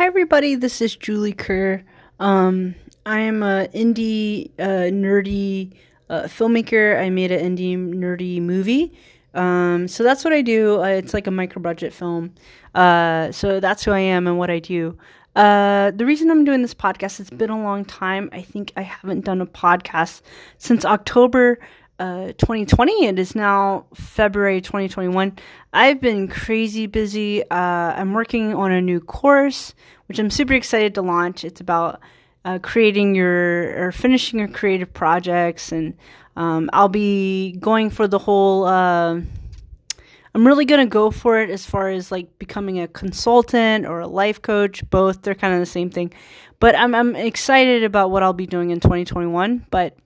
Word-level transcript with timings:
Hi, 0.00 0.06
everybody. 0.06 0.54
This 0.54 0.80
is 0.80 0.96
Julie 0.96 1.34
Kerr. 1.34 1.82
Um, 2.20 2.74
I 3.04 3.18
am 3.18 3.42
a 3.42 3.68
indie 3.74 4.50
uh, 4.58 4.88
nerdy 4.88 5.74
uh, 6.08 6.22
filmmaker. 6.22 6.98
I 6.98 7.10
made 7.10 7.30
an 7.30 7.54
indie 7.54 7.76
nerdy 7.76 8.40
movie. 8.40 8.98
Um, 9.34 9.88
so 9.88 10.02
that's 10.02 10.24
what 10.24 10.32
I 10.32 10.40
do. 10.40 10.80
Uh, 10.80 10.86
it's 10.86 11.12
like 11.12 11.26
a 11.26 11.30
micro 11.30 11.60
budget 11.60 11.92
film. 11.92 12.32
Uh, 12.74 13.30
so 13.30 13.60
that's 13.60 13.84
who 13.84 13.90
I 13.90 13.98
am 13.98 14.26
and 14.26 14.38
what 14.38 14.48
I 14.48 14.58
do. 14.58 14.96
Uh, 15.36 15.90
the 15.90 16.06
reason 16.06 16.30
I'm 16.30 16.46
doing 16.46 16.62
this 16.62 16.72
podcast, 16.72 17.20
it's 17.20 17.28
been 17.28 17.50
a 17.50 17.62
long 17.62 17.84
time. 17.84 18.30
I 18.32 18.40
think 18.40 18.72
I 18.76 18.82
haven't 18.82 19.26
done 19.26 19.42
a 19.42 19.46
podcast 19.46 20.22
since 20.56 20.86
October 20.86 21.58
uh, 22.00 22.32
2020. 22.38 23.04
It 23.04 23.18
is 23.18 23.34
now 23.34 23.84
February 23.94 24.62
2021. 24.62 25.36
I've 25.74 26.00
been 26.00 26.28
crazy 26.28 26.86
busy. 26.86 27.42
Uh, 27.50 27.54
I'm 27.54 28.14
working 28.14 28.54
on 28.54 28.72
a 28.72 28.80
new 28.80 29.00
course, 29.00 29.74
which 30.06 30.18
I'm 30.18 30.30
super 30.30 30.54
excited 30.54 30.94
to 30.94 31.02
launch. 31.02 31.44
It's 31.44 31.60
about 31.60 32.00
uh, 32.46 32.58
creating 32.62 33.14
your 33.14 33.86
or 33.86 33.92
finishing 33.92 34.38
your 34.38 34.48
creative 34.48 34.92
projects, 34.94 35.72
and 35.72 35.94
um, 36.36 36.70
I'll 36.72 36.88
be 36.88 37.52
going 37.60 37.90
for 37.90 38.08
the 38.08 38.18
whole. 38.18 38.64
Uh, 38.64 39.20
I'm 40.32 40.46
really 40.46 40.64
gonna 40.64 40.86
go 40.86 41.10
for 41.10 41.38
it 41.38 41.50
as 41.50 41.66
far 41.66 41.90
as 41.90 42.10
like 42.10 42.38
becoming 42.38 42.80
a 42.80 42.88
consultant 42.88 43.84
or 43.84 44.00
a 44.00 44.06
life 44.06 44.40
coach. 44.40 44.88
Both 44.88 45.20
they're 45.20 45.34
kind 45.34 45.52
of 45.52 45.60
the 45.60 45.66
same 45.66 45.90
thing, 45.90 46.14
but 46.60 46.74
I'm 46.74 46.94
I'm 46.94 47.14
excited 47.14 47.84
about 47.84 48.10
what 48.10 48.22
I'll 48.22 48.32
be 48.32 48.46
doing 48.46 48.70
in 48.70 48.80
2021. 48.80 49.66
But 49.70 49.98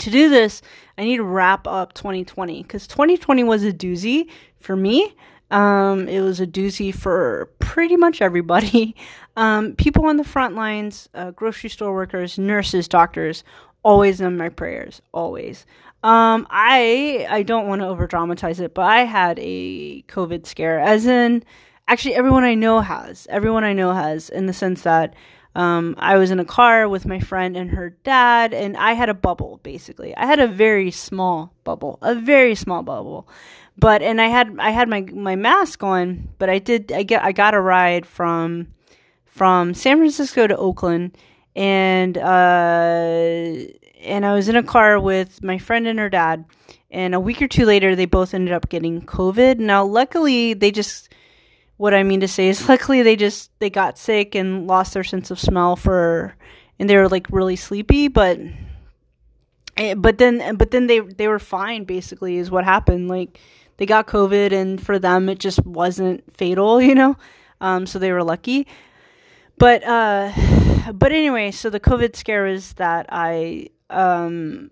to 0.00 0.10
do 0.10 0.28
this, 0.28 0.62
I 0.98 1.04
need 1.04 1.16
to 1.16 1.24
wrap 1.24 1.66
up 1.66 1.92
2020 1.94 2.62
because 2.62 2.86
2020 2.86 3.44
was 3.44 3.64
a 3.64 3.72
doozy 3.72 4.28
for 4.58 4.76
me. 4.76 5.14
Um, 5.50 6.08
it 6.08 6.20
was 6.20 6.40
a 6.40 6.46
doozy 6.46 6.94
for 6.94 7.50
pretty 7.58 7.96
much 7.96 8.20
everybody. 8.20 8.96
Um, 9.34 9.76
people 9.76 10.04
on 10.04 10.18
the 10.18 10.24
front 10.24 10.56
lines, 10.56 11.08
uh, 11.14 11.30
grocery 11.30 11.70
store 11.70 11.94
workers, 11.94 12.38
nurses, 12.38 12.86
doctors, 12.86 13.44
always 13.82 14.20
in 14.20 14.36
my 14.36 14.50
prayers, 14.50 15.00
always. 15.12 15.64
Um, 16.02 16.46
I 16.50 17.26
I 17.30 17.42
don't 17.42 17.66
want 17.66 17.80
to 17.80 17.86
over 17.86 18.06
dramatize 18.06 18.60
it, 18.60 18.74
but 18.74 18.82
I 18.82 19.04
had 19.04 19.38
a 19.40 20.02
COVID 20.02 20.44
scare, 20.44 20.80
as 20.80 21.06
in 21.06 21.44
actually 21.88 22.14
everyone 22.14 22.44
I 22.44 22.54
know 22.54 22.80
has. 22.80 23.26
Everyone 23.30 23.64
I 23.64 23.72
know 23.72 23.92
has, 23.92 24.28
in 24.28 24.44
the 24.44 24.52
sense 24.52 24.82
that 24.82 25.14
um, 25.54 25.94
I 25.98 26.16
was 26.16 26.30
in 26.30 26.40
a 26.40 26.44
car 26.44 26.88
with 26.88 27.06
my 27.06 27.20
friend 27.20 27.56
and 27.56 27.70
her 27.70 27.90
dad, 28.04 28.54
and 28.54 28.76
I 28.76 28.94
had 28.94 29.08
a 29.08 29.14
bubble 29.14 29.60
basically. 29.62 30.16
I 30.16 30.26
had 30.26 30.40
a 30.40 30.48
very 30.48 30.90
small 30.90 31.52
bubble, 31.64 31.98
a 32.00 32.14
very 32.14 32.54
small 32.54 32.82
bubble, 32.82 33.28
but 33.76 34.02
and 34.02 34.20
I 34.20 34.28
had 34.28 34.56
I 34.58 34.70
had 34.70 34.88
my 34.88 35.02
my 35.12 35.36
mask 35.36 35.82
on, 35.82 36.28
but 36.38 36.48
I 36.48 36.58
did 36.58 36.90
I 36.92 37.02
get 37.02 37.22
I 37.22 37.32
got 37.32 37.54
a 37.54 37.60
ride 37.60 38.06
from 38.06 38.68
from 39.26 39.74
San 39.74 39.98
Francisco 39.98 40.46
to 40.46 40.56
Oakland, 40.56 41.16
and 41.54 42.16
uh, 42.16 43.66
and 44.00 44.24
I 44.24 44.34
was 44.34 44.48
in 44.48 44.56
a 44.56 44.62
car 44.62 44.98
with 44.98 45.42
my 45.42 45.58
friend 45.58 45.86
and 45.86 45.98
her 45.98 46.08
dad, 46.08 46.46
and 46.90 47.14
a 47.14 47.20
week 47.20 47.42
or 47.42 47.48
two 47.48 47.66
later 47.66 47.94
they 47.94 48.06
both 48.06 48.32
ended 48.32 48.54
up 48.54 48.70
getting 48.70 49.02
COVID. 49.02 49.58
Now, 49.58 49.84
luckily, 49.84 50.54
they 50.54 50.70
just 50.70 51.12
what 51.82 51.94
I 51.94 52.04
mean 52.04 52.20
to 52.20 52.28
say 52.28 52.48
is 52.48 52.68
luckily 52.68 53.02
they 53.02 53.16
just 53.16 53.50
they 53.58 53.68
got 53.68 53.98
sick 53.98 54.36
and 54.36 54.68
lost 54.68 54.94
their 54.94 55.02
sense 55.02 55.32
of 55.32 55.40
smell 55.40 55.74
for 55.74 56.36
and 56.78 56.88
they 56.88 56.96
were 56.96 57.08
like 57.08 57.26
really 57.28 57.56
sleepy 57.56 58.06
but 58.06 58.38
eh, 59.76 59.94
but 59.94 60.18
then 60.18 60.54
but 60.54 60.70
then 60.70 60.86
they 60.86 61.00
they 61.00 61.26
were 61.26 61.40
fine 61.40 61.82
basically 61.82 62.36
is 62.36 62.52
what 62.52 62.62
happened. 62.62 63.08
Like 63.08 63.40
they 63.78 63.86
got 63.86 64.06
covid 64.06 64.52
and 64.52 64.80
for 64.80 65.00
them 65.00 65.28
it 65.28 65.40
just 65.40 65.66
wasn't 65.66 66.22
fatal 66.32 66.80
you 66.88 66.94
know? 66.94 67.16
Um 67.60 67.86
so 67.86 67.98
they 67.98 68.12
were 68.12 68.22
lucky. 68.22 68.68
But 69.58 69.82
uh 69.82 70.30
but 70.94 71.10
anyway 71.10 71.50
so 71.50 71.68
the 71.68 71.80
covid 71.80 72.14
scare 72.14 72.46
is 72.46 72.74
that 72.74 73.06
i 73.08 73.70
um 73.90 74.70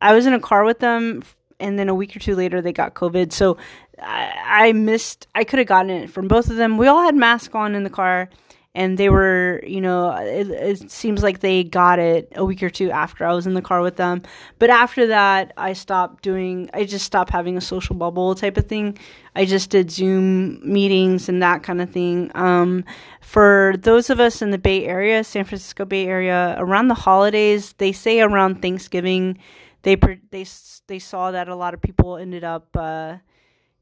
i 0.00 0.14
was 0.14 0.26
in 0.26 0.32
a 0.32 0.38
car 0.38 0.62
with 0.62 0.78
them 0.78 1.24
and 1.58 1.78
then 1.78 1.88
a 1.88 1.94
week 1.94 2.14
or 2.16 2.18
two 2.18 2.34
later 2.34 2.60
they 2.60 2.72
got 2.72 2.94
covid. 2.94 3.32
So 3.32 3.56
I, 4.00 4.66
I 4.68 4.72
missed. 4.72 5.26
I 5.34 5.44
could 5.44 5.58
have 5.58 5.68
gotten 5.68 5.90
it 5.90 6.10
from 6.10 6.28
both 6.28 6.50
of 6.50 6.56
them. 6.56 6.78
We 6.78 6.86
all 6.86 7.02
had 7.02 7.14
masks 7.14 7.54
on 7.54 7.74
in 7.74 7.84
the 7.84 7.90
car, 7.90 8.28
and 8.74 8.98
they 8.98 9.08
were, 9.08 9.62
you 9.66 9.80
know, 9.80 10.10
it, 10.10 10.50
it, 10.50 10.90
seems 10.90 11.22
like 11.22 11.40
they 11.40 11.64
got 11.64 11.98
it 11.98 12.30
a 12.36 12.44
week 12.44 12.62
or 12.62 12.68
two 12.68 12.90
after 12.90 13.24
I 13.24 13.32
was 13.32 13.46
in 13.46 13.54
the 13.54 13.62
car 13.62 13.80
with 13.80 13.96
them. 13.96 14.22
But 14.58 14.68
after 14.68 15.06
that, 15.06 15.54
I 15.56 15.72
stopped 15.72 16.22
doing. 16.22 16.68
I 16.74 16.84
just 16.84 17.06
stopped 17.06 17.30
having 17.30 17.56
a 17.56 17.60
social 17.62 17.96
bubble 17.96 18.34
type 18.34 18.58
of 18.58 18.66
thing. 18.66 18.98
I 19.34 19.46
just 19.46 19.70
did 19.70 19.90
Zoom 19.90 20.60
meetings 20.62 21.30
and 21.30 21.42
that 21.42 21.62
kind 21.62 21.80
of 21.80 21.90
thing. 21.90 22.30
Um, 22.34 22.84
for 23.22 23.76
those 23.78 24.10
of 24.10 24.20
us 24.20 24.42
in 24.42 24.50
the 24.50 24.58
Bay 24.58 24.84
Area, 24.84 25.24
San 25.24 25.44
Francisco 25.44 25.86
Bay 25.86 26.06
Area, 26.06 26.54
around 26.58 26.88
the 26.88 26.94
holidays, 26.94 27.72
they 27.78 27.92
say 27.92 28.20
around 28.20 28.60
Thanksgiving, 28.60 29.38
they 29.82 29.96
they 30.30 30.44
they 30.86 30.98
saw 30.98 31.30
that 31.30 31.48
a 31.48 31.56
lot 31.56 31.72
of 31.72 31.80
people 31.80 32.18
ended 32.18 32.44
up. 32.44 32.76
Uh, 32.76 33.16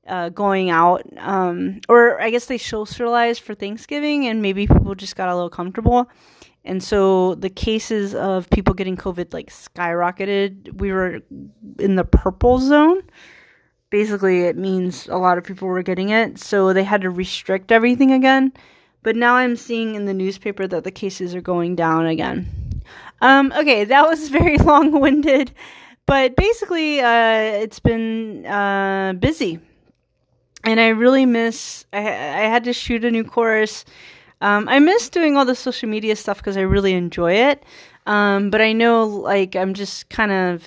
uh, 0.07 0.29
going 0.29 0.71
out, 0.71 1.03
um, 1.19 1.81
or 1.89 2.21
I 2.21 2.31
guess 2.31 2.47
they 2.47 2.59
socialized 2.59 3.43
for 3.43 3.55
Thanksgiving, 3.55 4.27
and 4.27 4.43
maybe 4.43 4.67
people 4.67 4.95
just 4.95 5.17
got 5.17 5.29
a 5.29 5.35
little 5.35 5.51
comfortable, 5.51 6.11
and 6.65 6.83
so 6.83 7.35
the 7.35 7.51
cases 7.51 8.15
of 8.15 8.49
people 8.51 8.75
getting 8.75 8.97
COVID 8.97 9.33
like 9.33 9.51
skyrocketed. 9.51 10.81
We 10.81 10.93
were 10.93 11.21
in 11.79 11.97
the 11.97 12.05
purple 12.05 12.59
zone. 12.59 13.03
Basically, 13.91 14.43
it 14.43 14.57
means 14.57 15.07
a 15.09 15.17
lot 15.17 15.39
of 15.39 15.45
people 15.45 15.69
were 15.69 15.83
getting 15.83 16.09
it, 16.09 16.39
so 16.39 16.73
they 16.73 16.85
had 16.85 17.03
to 17.03 17.11
restrict 17.11 17.71
everything 17.71 18.13
again. 18.13 18.53
But 19.03 19.17
now 19.17 19.35
I'm 19.35 19.57
seeing 19.57 19.95
in 19.95 20.07
the 20.07 20.15
newspaper 20.15 20.67
that 20.67 20.85
the 20.85 20.91
cases 20.91 21.35
are 21.35 21.43
going 21.43 21.77
down 21.77 22.07
again. 22.07 22.83
Um, 23.21 23.53
okay, 23.57 23.85
that 23.85 24.09
was 24.09 24.29
very 24.41 24.59
long 24.59 25.01
winded, 25.01 25.53
but 26.07 26.35
basically, 26.37 27.01
uh, 27.01 27.63
it's 27.63 27.79
been 27.79 28.47
uh, 28.47 29.13
busy 29.19 29.61
and 30.65 30.81
I 30.81 30.89
really 30.89 31.27
miss. 31.27 31.85
I 31.93 31.99
I 31.99 32.47
had 32.49 32.65
to 32.65 32.73
shoot 32.73 33.05
a 33.05 33.11
new 33.11 33.25
course. 33.25 33.85
Um, 34.41 34.69
I 34.69 34.79
miss 34.79 35.09
doing 35.09 35.37
all 35.37 35.45
the 35.45 35.55
social 35.55 35.89
media 35.89 36.17
stuff 36.17 36.39
because 36.39 36.57
I 36.57 36.63
really 36.63 36.93
enjoy 36.93 37.33
it. 37.33 37.63
Um, 38.07 38.51
but 38.51 38.61
I 38.61 38.73
know, 38.73 39.05
like, 39.07 39.57
I'm 39.57 39.75
just 39.75 40.09
kind 40.11 40.33
of. 40.33 40.65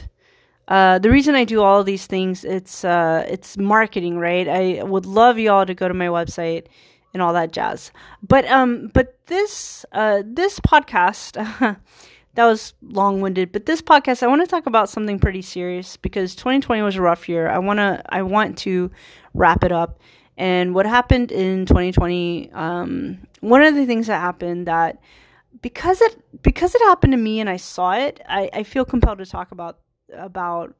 Uh, 0.67 0.99
the 0.99 1.09
reason 1.09 1.33
I 1.33 1.45
do 1.45 1.61
all 1.61 1.81
these 1.83 2.07
things, 2.07 2.43
it's 2.43 2.83
uh, 2.83 3.25
it's 3.29 3.57
marketing, 3.57 4.17
right? 4.17 4.47
I 4.49 4.83
would 4.83 5.05
love 5.05 5.39
y'all 5.39 5.65
to 5.65 5.73
go 5.73 5.87
to 5.87 5.93
my 5.93 6.07
website 6.07 6.65
and 7.13 7.21
all 7.21 7.33
that 7.33 7.53
jazz. 7.53 7.91
But 8.21 8.45
um, 8.47 8.91
but 8.93 9.17
this 9.27 9.85
uh, 9.93 10.23
this 10.25 10.59
podcast, 10.59 11.37
that 12.37 12.45
was 12.45 12.75
long 12.83 13.19
winded. 13.19 13.51
But 13.51 13.65
this 13.65 13.81
podcast, 13.81 14.21
I 14.21 14.27
want 14.27 14.41
to 14.41 14.47
talk 14.47 14.67
about 14.67 14.89
something 14.89 15.17
pretty 15.17 15.41
serious 15.41 15.97
because 15.97 16.35
2020 16.35 16.83
was 16.83 16.95
a 16.95 17.01
rough 17.01 17.27
year. 17.27 17.49
I 17.49 17.57
wanna 17.57 18.03
I 18.09 18.21
want 18.21 18.59
to 18.59 18.91
wrap 19.33 19.63
it 19.63 19.71
up. 19.71 19.99
And 20.37 20.75
what 20.75 20.85
happened 20.85 21.31
in 21.31 21.65
2020, 21.65 22.51
um, 22.51 23.17
one 23.39 23.63
of 23.63 23.73
the 23.73 23.87
things 23.87 24.05
that 24.05 24.21
happened 24.21 24.67
that 24.67 25.01
because 25.63 25.99
it 25.99 26.43
because 26.43 26.75
it 26.75 26.81
happened 26.83 27.13
to 27.13 27.17
me 27.17 27.39
and 27.39 27.49
I 27.49 27.57
saw 27.57 27.93
it, 27.93 28.21
I, 28.29 28.51
I 28.53 28.61
feel 28.61 28.85
compelled 28.85 29.17
to 29.17 29.25
talk 29.25 29.51
about 29.51 29.79
about 30.13 30.75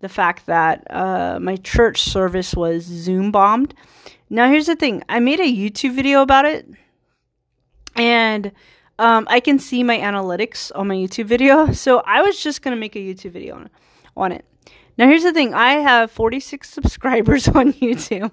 the 0.00 0.10
fact 0.10 0.44
that 0.44 0.86
uh, 0.90 1.38
my 1.40 1.56
church 1.56 2.02
service 2.02 2.54
was 2.54 2.82
Zoom 2.84 3.32
bombed. 3.32 3.72
Now 4.28 4.50
here's 4.50 4.66
the 4.66 4.76
thing: 4.76 5.02
I 5.08 5.20
made 5.20 5.40
a 5.40 5.44
YouTube 5.44 5.94
video 5.94 6.20
about 6.20 6.44
it, 6.44 6.68
and 7.96 8.52
um, 8.98 9.26
I 9.30 9.40
can 9.40 9.58
see 9.58 9.82
my 9.82 9.98
analytics 9.98 10.72
on 10.74 10.88
my 10.88 10.94
YouTube 10.94 11.26
video. 11.26 11.72
So 11.72 12.02
I 12.04 12.22
was 12.22 12.42
just 12.42 12.62
gonna 12.62 12.76
make 12.76 12.96
a 12.96 12.98
YouTube 12.98 13.32
video 13.32 13.56
on, 13.56 13.70
on 14.16 14.32
it. 14.32 14.44
Now, 14.98 15.06
here's 15.06 15.22
the 15.22 15.32
thing 15.32 15.54
I 15.54 15.74
have 15.74 16.10
46 16.10 16.68
subscribers 16.74 17.46
on 17.46 17.72
YouTube. 17.74 18.32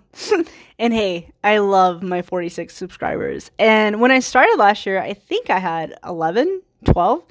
and 0.79 0.93
hey, 0.93 1.31
I 1.43 1.59
love 1.59 2.01
my 2.01 2.23
46 2.23 2.75
subscribers. 2.75 3.51
And 3.59 4.01
when 4.01 4.09
I 4.09 4.19
started 4.19 4.57
last 4.57 4.85
year, 4.87 4.99
I 4.99 5.13
think 5.13 5.51
I 5.51 5.59
had 5.59 5.93
11, 6.03 6.61
12. 6.85 7.23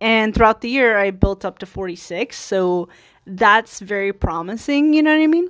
And 0.00 0.34
throughout 0.34 0.60
the 0.60 0.68
year, 0.68 0.96
I 0.98 1.10
built 1.10 1.44
up 1.44 1.58
to 1.60 1.66
46. 1.66 2.38
So 2.38 2.88
that's 3.26 3.80
very 3.80 4.12
promising, 4.12 4.94
you 4.94 5.02
know 5.02 5.16
what 5.16 5.22
I 5.22 5.26
mean? 5.26 5.48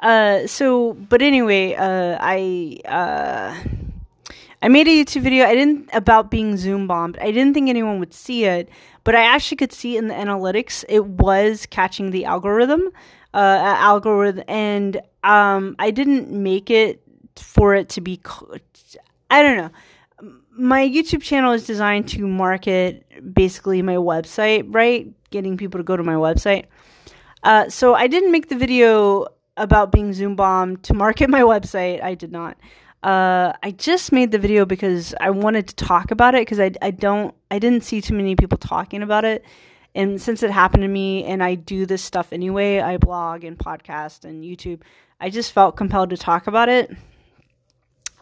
Uh, 0.00 0.46
so, 0.46 0.94
but 0.94 1.20
anyway, 1.20 1.74
uh, 1.74 2.16
I, 2.18 2.78
uh, 2.86 3.54
I 4.60 4.68
made 4.68 4.88
a 4.88 4.90
YouTube 4.90 5.22
video. 5.22 5.46
I 5.46 5.54
didn't 5.54 5.88
about 5.92 6.30
being 6.30 6.56
Zoom 6.56 6.86
bombed. 6.86 7.16
I 7.20 7.30
didn't 7.30 7.54
think 7.54 7.68
anyone 7.68 8.00
would 8.00 8.12
see 8.12 8.44
it, 8.44 8.68
but 9.04 9.14
I 9.14 9.22
actually 9.22 9.56
could 9.56 9.72
see 9.72 9.96
in 9.96 10.08
the 10.08 10.14
analytics 10.14 10.84
it 10.88 11.04
was 11.04 11.66
catching 11.66 12.10
the 12.10 12.24
algorithm, 12.24 12.90
uh, 13.34 13.36
algorithm, 13.36 14.44
and 14.48 15.00
um, 15.22 15.76
I 15.78 15.90
didn't 15.90 16.30
make 16.30 16.70
it 16.70 17.02
for 17.36 17.74
it 17.74 17.88
to 17.90 18.00
be. 18.00 18.20
I 19.30 19.42
don't 19.42 19.56
know. 19.56 19.70
My 20.50 20.86
YouTube 20.88 21.22
channel 21.22 21.52
is 21.52 21.64
designed 21.64 22.08
to 22.08 22.26
market 22.26 23.04
basically 23.32 23.80
my 23.82 23.94
website, 23.94 24.74
right? 24.74 25.08
Getting 25.30 25.56
people 25.56 25.78
to 25.78 25.84
go 25.84 25.96
to 25.96 26.02
my 26.02 26.14
website. 26.14 26.64
Uh, 27.44 27.68
so 27.68 27.94
I 27.94 28.08
didn't 28.08 28.32
make 28.32 28.48
the 28.48 28.56
video 28.56 29.28
about 29.56 29.92
being 29.92 30.12
Zoom 30.12 30.34
bombed 30.34 30.82
to 30.84 30.94
market 30.94 31.30
my 31.38 31.42
website. 31.42 32.02
I 32.02 32.14
did 32.14 32.32
not. 32.32 32.56
Uh, 33.02 33.52
I 33.62 33.70
just 33.70 34.10
made 34.10 34.32
the 34.32 34.38
video 34.38 34.64
because 34.64 35.14
I 35.20 35.30
wanted 35.30 35.68
to 35.68 35.74
talk 35.76 36.10
about 36.10 36.34
it 36.34 36.40
because 36.42 36.58
I, 36.58 36.72
I 36.82 36.90
don't 36.90 37.34
I 37.50 37.58
didn't 37.58 37.84
see 37.84 38.00
too 38.00 38.14
many 38.14 38.34
people 38.34 38.58
talking 38.58 39.02
about 39.02 39.24
it, 39.24 39.44
and 39.94 40.20
since 40.20 40.42
it 40.42 40.50
happened 40.50 40.82
to 40.82 40.88
me 40.88 41.24
and 41.24 41.42
I 41.42 41.54
do 41.54 41.86
this 41.86 42.02
stuff 42.02 42.32
anyway, 42.32 42.80
I 42.80 42.96
blog 42.96 43.44
and 43.44 43.56
podcast 43.56 44.24
and 44.24 44.44
YouTube. 44.44 44.80
I 45.20 45.30
just 45.30 45.52
felt 45.52 45.76
compelled 45.76 46.10
to 46.10 46.16
talk 46.16 46.46
about 46.46 46.68
it. 46.68 46.90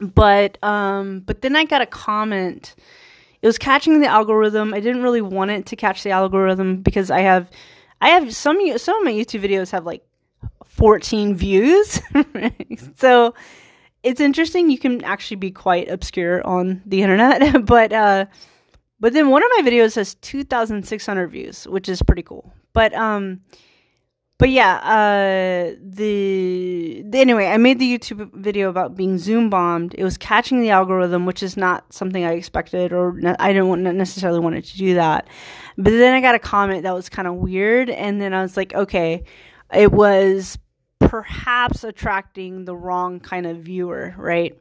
But 0.00 0.62
um, 0.62 1.20
but 1.20 1.40
then 1.40 1.56
I 1.56 1.64
got 1.64 1.80
a 1.80 1.86
comment. 1.86 2.74
It 3.40 3.46
was 3.46 3.58
catching 3.58 4.00
the 4.00 4.06
algorithm. 4.06 4.74
I 4.74 4.80
didn't 4.80 5.02
really 5.02 5.22
want 5.22 5.50
it 5.50 5.66
to 5.66 5.76
catch 5.76 6.02
the 6.02 6.10
algorithm 6.10 6.82
because 6.82 7.10
I 7.10 7.20
have 7.20 7.50
I 8.00 8.10
have 8.10 8.34
some 8.34 8.58
some 8.78 8.98
of 8.98 9.04
my 9.04 9.12
YouTube 9.12 9.42
videos 9.42 9.70
have 9.70 9.86
like 9.86 10.04
14 10.66 11.34
views. 11.34 12.00
so 12.98 13.34
it's 14.02 14.20
interesting. 14.20 14.70
You 14.70 14.78
can 14.78 15.02
actually 15.04 15.36
be 15.36 15.50
quite 15.50 15.88
obscure 15.88 16.46
on 16.46 16.82
the 16.86 17.02
internet, 17.02 17.64
but 17.66 17.92
uh, 17.92 18.26
but 19.00 19.12
then 19.12 19.30
one 19.30 19.42
of 19.42 19.50
my 19.56 19.68
videos 19.68 19.96
has 19.96 20.14
2,600 20.16 21.28
views, 21.28 21.66
which 21.68 21.88
is 21.88 22.02
pretty 22.02 22.22
cool. 22.22 22.52
But 22.72 22.94
um, 22.94 23.40
but 24.38 24.50
yeah, 24.50 24.76
uh, 24.76 25.76
the, 25.82 27.02
the 27.06 27.18
anyway, 27.18 27.46
I 27.46 27.56
made 27.56 27.78
the 27.78 27.98
YouTube 27.98 28.34
video 28.34 28.68
about 28.68 28.94
being 28.94 29.16
Zoom 29.16 29.48
bombed. 29.48 29.94
It 29.96 30.04
was 30.04 30.18
catching 30.18 30.60
the 30.60 30.68
algorithm, 30.70 31.24
which 31.24 31.42
is 31.42 31.56
not 31.56 31.90
something 31.90 32.22
I 32.22 32.32
expected, 32.32 32.92
or 32.92 33.18
I 33.38 33.54
didn't 33.54 33.96
necessarily 33.96 34.40
wanted 34.40 34.64
to 34.64 34.76
do 34.76 34.94
that. 34.94 35.26
But 35.78 35.90
then 35.90 36.14
I 36.14 36.20
got 36.20 36.34
a 36.34 36.38
comment 36.38 36.82
that 36.82 36.94
was 36.94 37.08
kind 37.08 37.26
of 37.26 37.34
weird, 37.36 37.88
and 37.88 38.20
then 38.20 38.34
I 38.34 38.42
was 38.42 38.58
like, 38.58 38.74
okay, 38.74 39.24
it 39.74 39.90
was 39.90 40.58
perhaps 40.98 41.84
attracting 41.84 42.64
the 42.64 42.76
wrong 42.76 43.20
kind 43.20 43.46
of 43.46 43.58
viewer, 43.58 44.14
right? 44.16 44.58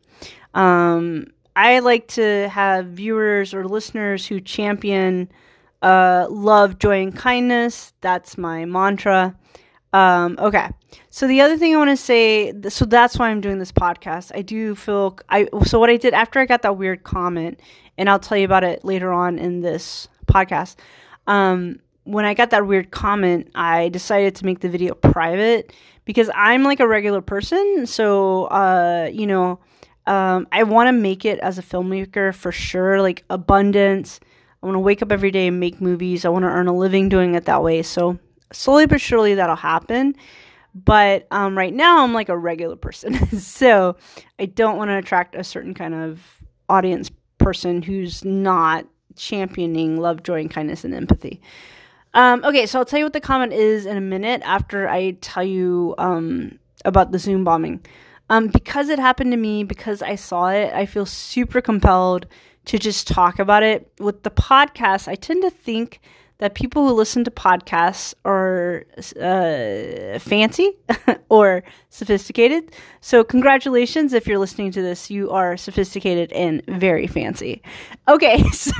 Um, 0.53 1.27
I 1.55 1.79
like 1.79 2.07
to 2.09 2.49
have 2.49 2.87
viewers 2.87 3.53
or 3.53 3.67
listeners 3.67 4.25
who 4.25 4.41
champion 4.41 5.29
uh, 5.81 6.27
love, 6.29 6.79
joy, 6.79 7.03
and 7.03 7.15
kindness. 7.15 7.93
That's 8.01 8.37
my 8.37 8.65
mantra. 8.65 9.35
Um, 9.93 10.35
okay. 10.39 10.69
So 11.09 11.27
the 11.27 11.41
other 11.41 11.57
thing 11.57 11.73
I 11.73 11.77
want 11.77 11.91
to 11.91 11.97
say, 11.97 12.53
so 12.69 12.85
that's 12.85 13.17
why 13.17 13.29
I'm 13.29 13.39
doing 13.39 13.59
this 13.59 13.71
podcast. 13.71 14.31
I 14.35 14.41
do 14.41 14.75
feel 14.75 15.17
I 15.29 15.47
so 15.65 15.79
what 15.79 15.89
I 15.89 15.97
did 15.97 16.13
after 16.13 16.39
I 16.39 16.45
got 16.45 16.63
that 16.63 16.77
weird 16.77 17.03
comment, 17.03 17.59
and 17.97 18.09
I'll 18.09 18.19
tell 18.19 18.37
you 18.37 18.45
about 18.45 18.63
it 18.63 18.83
later 18.83 19.13
on 19.13 19.39
in 19.39 19.61
this 19.61 20.09
podcast. 20.27 20.75
Um, 21.27 21.79
when 22.05 22.23
I 22.23 22.33
got 22.33 22.51
that 22.51 22.65
weird 22.65 22.91
comment, 22.91 23.51
I 23.55 23.89
decided 23.89 24.35
to 24.35 24.45
make 24.45 24.59
the 24.59 24.69
video 24.69 24.93
private 24.93 25.73
because 26.05 26.29
I'm 26.33 26.63
like 26.63 26.79
a 26.79 26.87
regular 26.87 27.21
person. 27.21 27.85
So, 27.87 28.45
uh, 28.45 29.09
you 29.11 29.27
know, 29.27 29.59
um, 30.07 30.47
I 30.51 30.63
want 30.63 30.87
to 30.87 30.91
make 30.91 31.25
it 31.25 31.39
as 31.39 31.57
a 31.57 31.63
filmmaker 31.63 32.33
for 32.33 32.51
sure, 32.51 33.01
like 33.01 33.23
abundance. 33.29 34.19
I 34.61 34.67
want 34.67 34.75
to 34.75 34.79
wake 34.79 35.01
up 35.01 35.11
every 35.11 35.31
day 35.31 35.47
and 35.47 35.59
make 35.59 35.81
movies. 35.81 36.25
I 36.25 36.29
want 36.29 36.43
to 36.43 36.49
earn 36.49 36.67
a 36.67 36.75
living 36.75 37.09
doing 37.09 37.35
it 37.35 37.45
that 37.45 37.63
way. 37.63 37.81
So, 37.81 38.19
slowly 38.53 38.85
but 38.85 39.01
surely, 39.01 39.33
that'll 39.33 39.55
happen. 39.55 40.15
But 40.75 41.27
um, 41.31 41.57
right 41.57 41.73
now, 41.73 42.03
I'm 42.03 42.13
like 42.13 42.29
a 42.29 42.37
regular 42.37 42.75
person. 42.75 43.15
so, 43.39 43.97
I 44.37 44.45
don't 44.45 44.77
want 44.77 44.89
to 44.89 44.97
attract 44.97 45.33
a 45.35 45.43
certain 45.43 45.73
kind 45.73 45.95
of 45.95 46.21
audience 46.69 47.09
person 47.39 47.81
who's 47.81 48.23
not 48.23 48.85
championing 49.15 49.99
love, 49.99 50.21
joy, 50.21 50.41
and 50.41 50.51
kindness 50.51 50.83
and 50.83 50.93
empathy. 50.93 51.41
Um, 52.15 52.43
okay, 52.45 52.65
so 52.65 52.79
I'll 52.79 52.85
tell 52.85 52.97
you 52.97 53.05
what 53.05 53.13
the 53.13 53.19
comment 53.19 53.51
is 53.51 53.85
in 53.85 53.97
a 53.97 54.01
minute 54.01 54.41
after 54.45 54.87
I 54.87 55.11
tell 55.19 55.43
you 55.43 55.93
um, 55.97 56.57
about 56.85 57.11
the 57.11 57.19
Zoom 57.19 57.43
bombing. 57.43 57.85
Um, 58.29 58.47
because 58.47 58.87
it 58.89 58.97
happened 58.97 59.31
to 59.31 59.37
me, 59.37 59.65
because 59.65 60.01
I 60.01 60.15
saw 60.15 60.47
it, 60.47 60.73
I 60.73 60.85
feel 60.85 61.05
super 61.05 61.61
compelled 61.61 62.25
to 62.65 62.79
just 62.79 63.07
talk 63.07 63.37
about 63.37 63.63
it. 63.63 63.91
With 63.99 64.23
the 64.23 64.31
podcast, 64.31 65.09
I 65.09 65.15
tend 65.15 65.43
to 65.43 65.49
think 65.49 65.99
that 66.37 66.55
people 66.55 66.87
who 66.87 66.93
listen 66.93 67.23
to 67.25 67.31
podcasts 67.31 68.13
are 68.23 68.85
uh, 69.21 70.17
fancy 70.19 70.71
or 71.29 71.63
sophisticated. 71.89 72.71
So, 73.01 73.23
congratulations 73.23 74.13
if 74.13 74.25
you're 74.25 74.39
listening 74.39 74.71
to 74.71 74.81
this. 74.81 75.11
You 75.11 75.29
are 75.31 75.55
sophisticated 75.57 76.31
and 76.31 76.65
very 76.65 77.07
fancy. 77.07 77.61
Okay, 78.07 78.41
so 78.51 78.73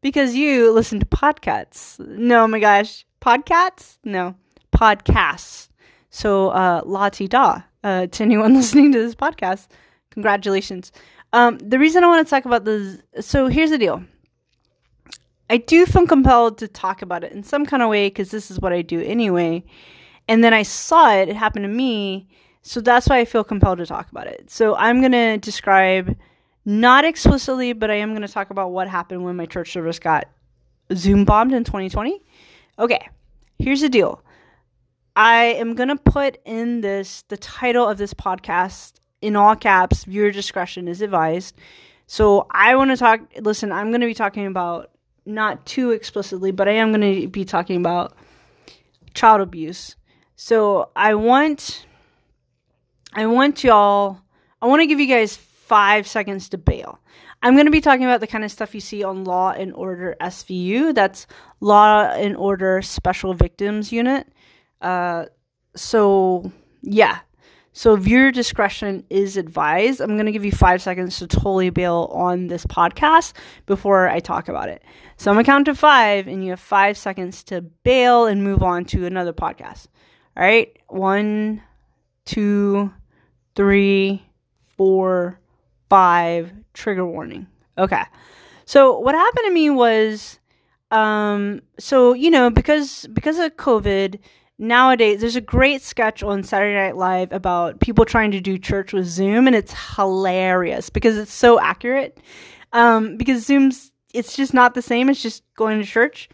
because 0.00 0.34
you 0.34 0.72
listen 0.72 1.00
to 1.00 1.06
podcasts. 1.06 1.98
No, 1.98 2.44
oh 2.44 2.48
my 2.48 2.60
gosh, 2.60 3.04
podcasts? 3.20 3.98
No, 4.04 4.34
podcasts. 4.72 5.68
So, 6.10 6.50
uh, 6.50 6.82
la 6.84 7.08
ti 7.08 7.28
da 7.28 7.62
uh, 7.84 8.06
to 8.10 8.22
anyone 8.22 8.54
listening 8.54 8.92
to 8.92 8.98
this 8.98 9.14
podcast. 9.14 9.68
Congratulations. 10.10 10.92
Um, 11.32 11.58
the 11.58 11.78
reason 11.78 12.04
I 12.04 12.06
want 12.06 12.26
to 12.26 12.30
talk 12.30 12.44
about 12.46 12.64
this, 12.64 13.00
so 13.20 13.48
here's 13.48 13.70
the 13.70 13.78
deal. 13.78 14.02
I 15.50 15.58
do 15.58 15.86
feel 15.86 16.06
compelled 16.06 16.58
to 16.58 16.68
talk 16.68 17.02
about 17.02 17.24
it 17.24 17.32
in 17.32 17.42
some 17.42 17.64
kind 17.64 17.82
of 17.82 17.88
way 17.88 18.08
because 18.08 18.30
this 18.30 18.50
is 18.50 18.60
what 18.60 18.72
I 18.72 18.82
do 18.82 19.00
anyway. 19.00 19.64
And 20.26 20.44
then 20.44 20.52
I 20.52 20.62
saw 20.62 21.14
it, 21.14 21.28
it 21.28 21.36
happened 21.36 21.64
to 21.64 21.68
me. 21.68 22.28
So 22.62 22.80
that's 22.80 23.08
why 23.08 23.18
I 23.18 23.24
feel 23.24 23.44
compelled 23.44 23.78
to 23.78 23.86
talk 23.86 24.10
about 24.10 24.26
it. 24.26 24.50
So 24.50 24.74
I'm 24.76 25.00
going 25.00 25.12
to 25.12 25.38
describe 25.38 26.16
not 26.68 27.06
explicitly, 27.06 27.72
but 27.72 27.90
I 27.90 27.94
am 27.94 28.10
going 28.10 28.20
to 28.20 28.28
talk 28.28 28.50
about 28.50 28.72
what 28.72 28.88
happened 28.88 29.24
when 29.24 29.36
my 29.36 29.46
church 29.46 29.72
service 29.72 29.98
got 29.98 30.28
Zoom 30.92 31.24
bombed 31.24 31.54
in 31.54 31.64
2020. 31.64 32.22
Okay, 32.78 33.08
here's 33.58 33.80
the 33.80 33.88
deal. 33.88 34.22
I 35.16 35.44
am 35.44 35.74
going 35.74 35.88
to 35.88 35.96
put 35.96 36.36
in 36.44 36.82
this 36.82 37.22
the 37.28 37.38
title 37.38 37.88
of 37.88 37.96
this 37.96 38.12
podcast 38.12 39.00
in 39.22 39.34
all 39.34 39.56
caps, 39.56 40.04
viewer 40.04 40.30
discretion 40.30 40.88
is 40.88 41.00
advised. 41.00 41.56
So 42.06 42.46
I 42.50 42.76
want 42.76 42.90
to 42.90 42.98
talk 42.98 43.20
listen, 43.40 43.72
I'm 43.72 43.88
going 43.88 44.02
to 44.02 44.06
be 44.06 44.12
talking 44.12 44.46
about 44.46 44.90
not 45.24 45.64
too 45.64 45.92
explicitly, 45.92 46.52
but 46.52 46.68
I 46.68 46.72
am 46.72 46.92
going 46.92 47.22
to 47.22 47.28
be 47.28 47.46
talking 47.46 47.76
about 47.76 48.14
child 49.14 49.40
abuse. 49.40 49.96
So 50.36 50.90
I 50.94 51.14
want 51.14 51.86
I 53.14 53.24
want 53.24 53.64
y'all 53.64 54.20
I 54.60 54.66
want 54.66 54.80
to 54.80 54.86
give 54.86 55.00
you 55.00 55.06
guys 55.06 55.38
five 55.68 56.08
seconds 56.08 56.48
to 56.48 56.58
bail. 56.58 56.98
I'm 57.42 57.54
going 57.54 57.66
to 57.66 57.72
be 57.72 57.82
talking 57.82 58.04
about 58.04 58.20
the 58.20 58.26
kind 58.26 58.42
of 58.42 58.50
stuff 58.50 58.74
you 58.74 58.80
see 58.80 59.04
on 59.04 59.24
Law 59.24 59.50
and 59.50 59.72
Order 59.74 60.16
SVU. 60.20 60.94
That's 60.94 61.26
Law 61.60 62.10
and 62.10 62.36
Order 62.36 62.80
Special 62.82 63.34
Victims 63.34 63.92
Unit. 63.92 64.26
Uh, 64.80 65.26
so, 65.76 66.50
yeah. 66.82 67.20
So, 67.72 67.94
viewer 67.94 68.32
discretion 68.32 69.04
is 69.08 69.36
advised. 69.36 70.00
I'm 70.00 70.14
going 70.14 70.26
to 70.26 70.32
give 70.32 70.44
you 70.44 70.50
five 70.50 70.82
seconds 70.82 71.18
to 71.18 71.28
totally 71.28 71.70
bail 71.70 72.10
on 72.12 72.48
this 72.48 72.66
podcast 72.66 73.34
before 73.66 74.08
I 74.08 74.18
talk 74.18 74.48
about 74.48 74.68
it. 74.68 74.82
So, 75.16 75.30
I'm 75.30 75.36
going 75.36 75.44
to 75.44 75.50
count 75.50 75.64
to 75.66 75.74
five, 75.74 76.26
and 76.26 76.42
you 76.42 76.50
have 76.50 76.60
five 76.60 76.96
seconds 76.96 77.44
to 77.44 77.60
bail 77.60 78.26
and 78.26 78.42
move 78.42 78.62
on 78.62 78.84
to 78.86 79.06
another 79.06 79.32
podcast. 79.32 79.86
All 80.36 80.42
right. 80.42 80.76
One, 80.88 81.62
two, 82.24 82.92
three, 83.54 84.24
four, 84.76 85.38
five 85.88 86.52
trigger 86.74 87.06
warning. 87.06 87.46
Okay. 87.76 88.02
So 88.66 88.98
what 88.98 89.14
happened 89.14 89.46
to 89.46 89.52
me 89.52 89.70
was 89.70 90.38
um 90.90 91.60
so 91.78 92.14
you 92.14 92.30
know 92.30 92.48
because 92.48 93.06
because 93.12 93.38
of 93.38 93.54
covid 93.56 94.18
nowadays 94.58 95.20
there's 95.20 95.36
a 95.36 95.40
great 95.40 95.82
sketch 95.82 96.22
on 96.22 96.42
Saturday 96.42 96.74
Night 96.74 96.96
Live 96.96 97.30
about 97.30 97.78
people 97.80 98.06
trying 98.06 98.30
to 98.30 98.40
do 98.40 98.56
church 98.56 98.94
with 98.94 99.04
Zoom 99.04 99.46
and 99.46 99.54
it's 99.54 99.74
hilarious 99.96 100.88
because 100.88 101.18
it's 101.18 101.32
so 101.32 101.60
accurate. 101.60 102.18
Um 102.72 103.18
because 103.18 103.44
Zoom's 103.44 103.92
it's 104.14 104.34
just 104.34 104.54
not 104.54 104.74
the 104.74 104.82
same, 104.82 105.08
it's 105.08 105.22
just 105.22 105.42
going 105.54 105.78
to 105.78 105.84
church. 105.84 106.28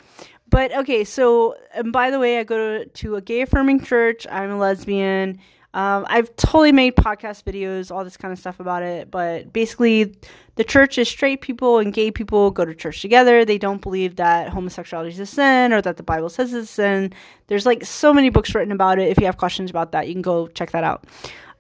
But 0.49 0.73
okay, 0.77 1.05
so 1.05 1.57
and 1.75 1.93
by 1.93 2.11
the 2.11 2.19
way, 2.19 2.39
I 2.39 2.45
go 2.45 2.79
to, 2.79 2.87
to 2.87 3.17
a 3.17 3.21
gay 3.21 3.43
affirming 3.43 3.81
church. 3.81 4.27
I'm 4.31 4.51
a 4.53 4.59
lesbian. 4.59 5.41
Um, 5.75 6.07
I've 6.09 6.35
totally 6.37 6.71
made 6.71 6.95
podcast 6.95 7.43
videos, 7.43 7.91
all 7.91 8.05
this 8.05 8.17
kind 8.17 8.31
of 8.31 8.39
stuff 8.39 8.61
about 8.61 8.85
it, 8.85 9.11
but 9.11 9.53
basically, 9.53 10.15
the 10.55 10.63
church 10.63 10.99
is 10.99 11.09
straight 11.09 11.41
people 11.41 11.81
and 11.81 11.93
gay 11.93 12.13
people 12.13 12.53
go 12.53 12.65
to 12.65 12.73
church 12.77 13.03
together. 13.03 13.45
They 13.45 13.59
don't 13.59 13.83
believe 13.83 14.15
that 14.17 14.51
homosexuality 14.51 15.11
is 15.11 15.19
a 15.19 15.27
sin 15.27 15.73
or 15.73 15.83
that 15.83 15.97
the 15.97 16.05
Bible 16.05 16.29
says 16.29 16.55
it's 16.55 16.71
a 16.71 16.73
sin. 16.73 17.13
There's 17.49 17.67
like 17.67 17.85
so 17.85 18.15
many 18.15 18.31
books 18.31 18.55
written 18.55 18.71
about 18.71 19.01
it. 19.01 19.09
If 19.09 19.19
you 19.19 19.27
have 19.27 19.37
questions 19.37 19.69
about 19.69 19.91
that, 19.93 20.07
you 20.07 20.15
can 20.15 20.23
go 20.23 20.47
check 20.47 20.71
that 20.71 20.85
out. 20.85 21.07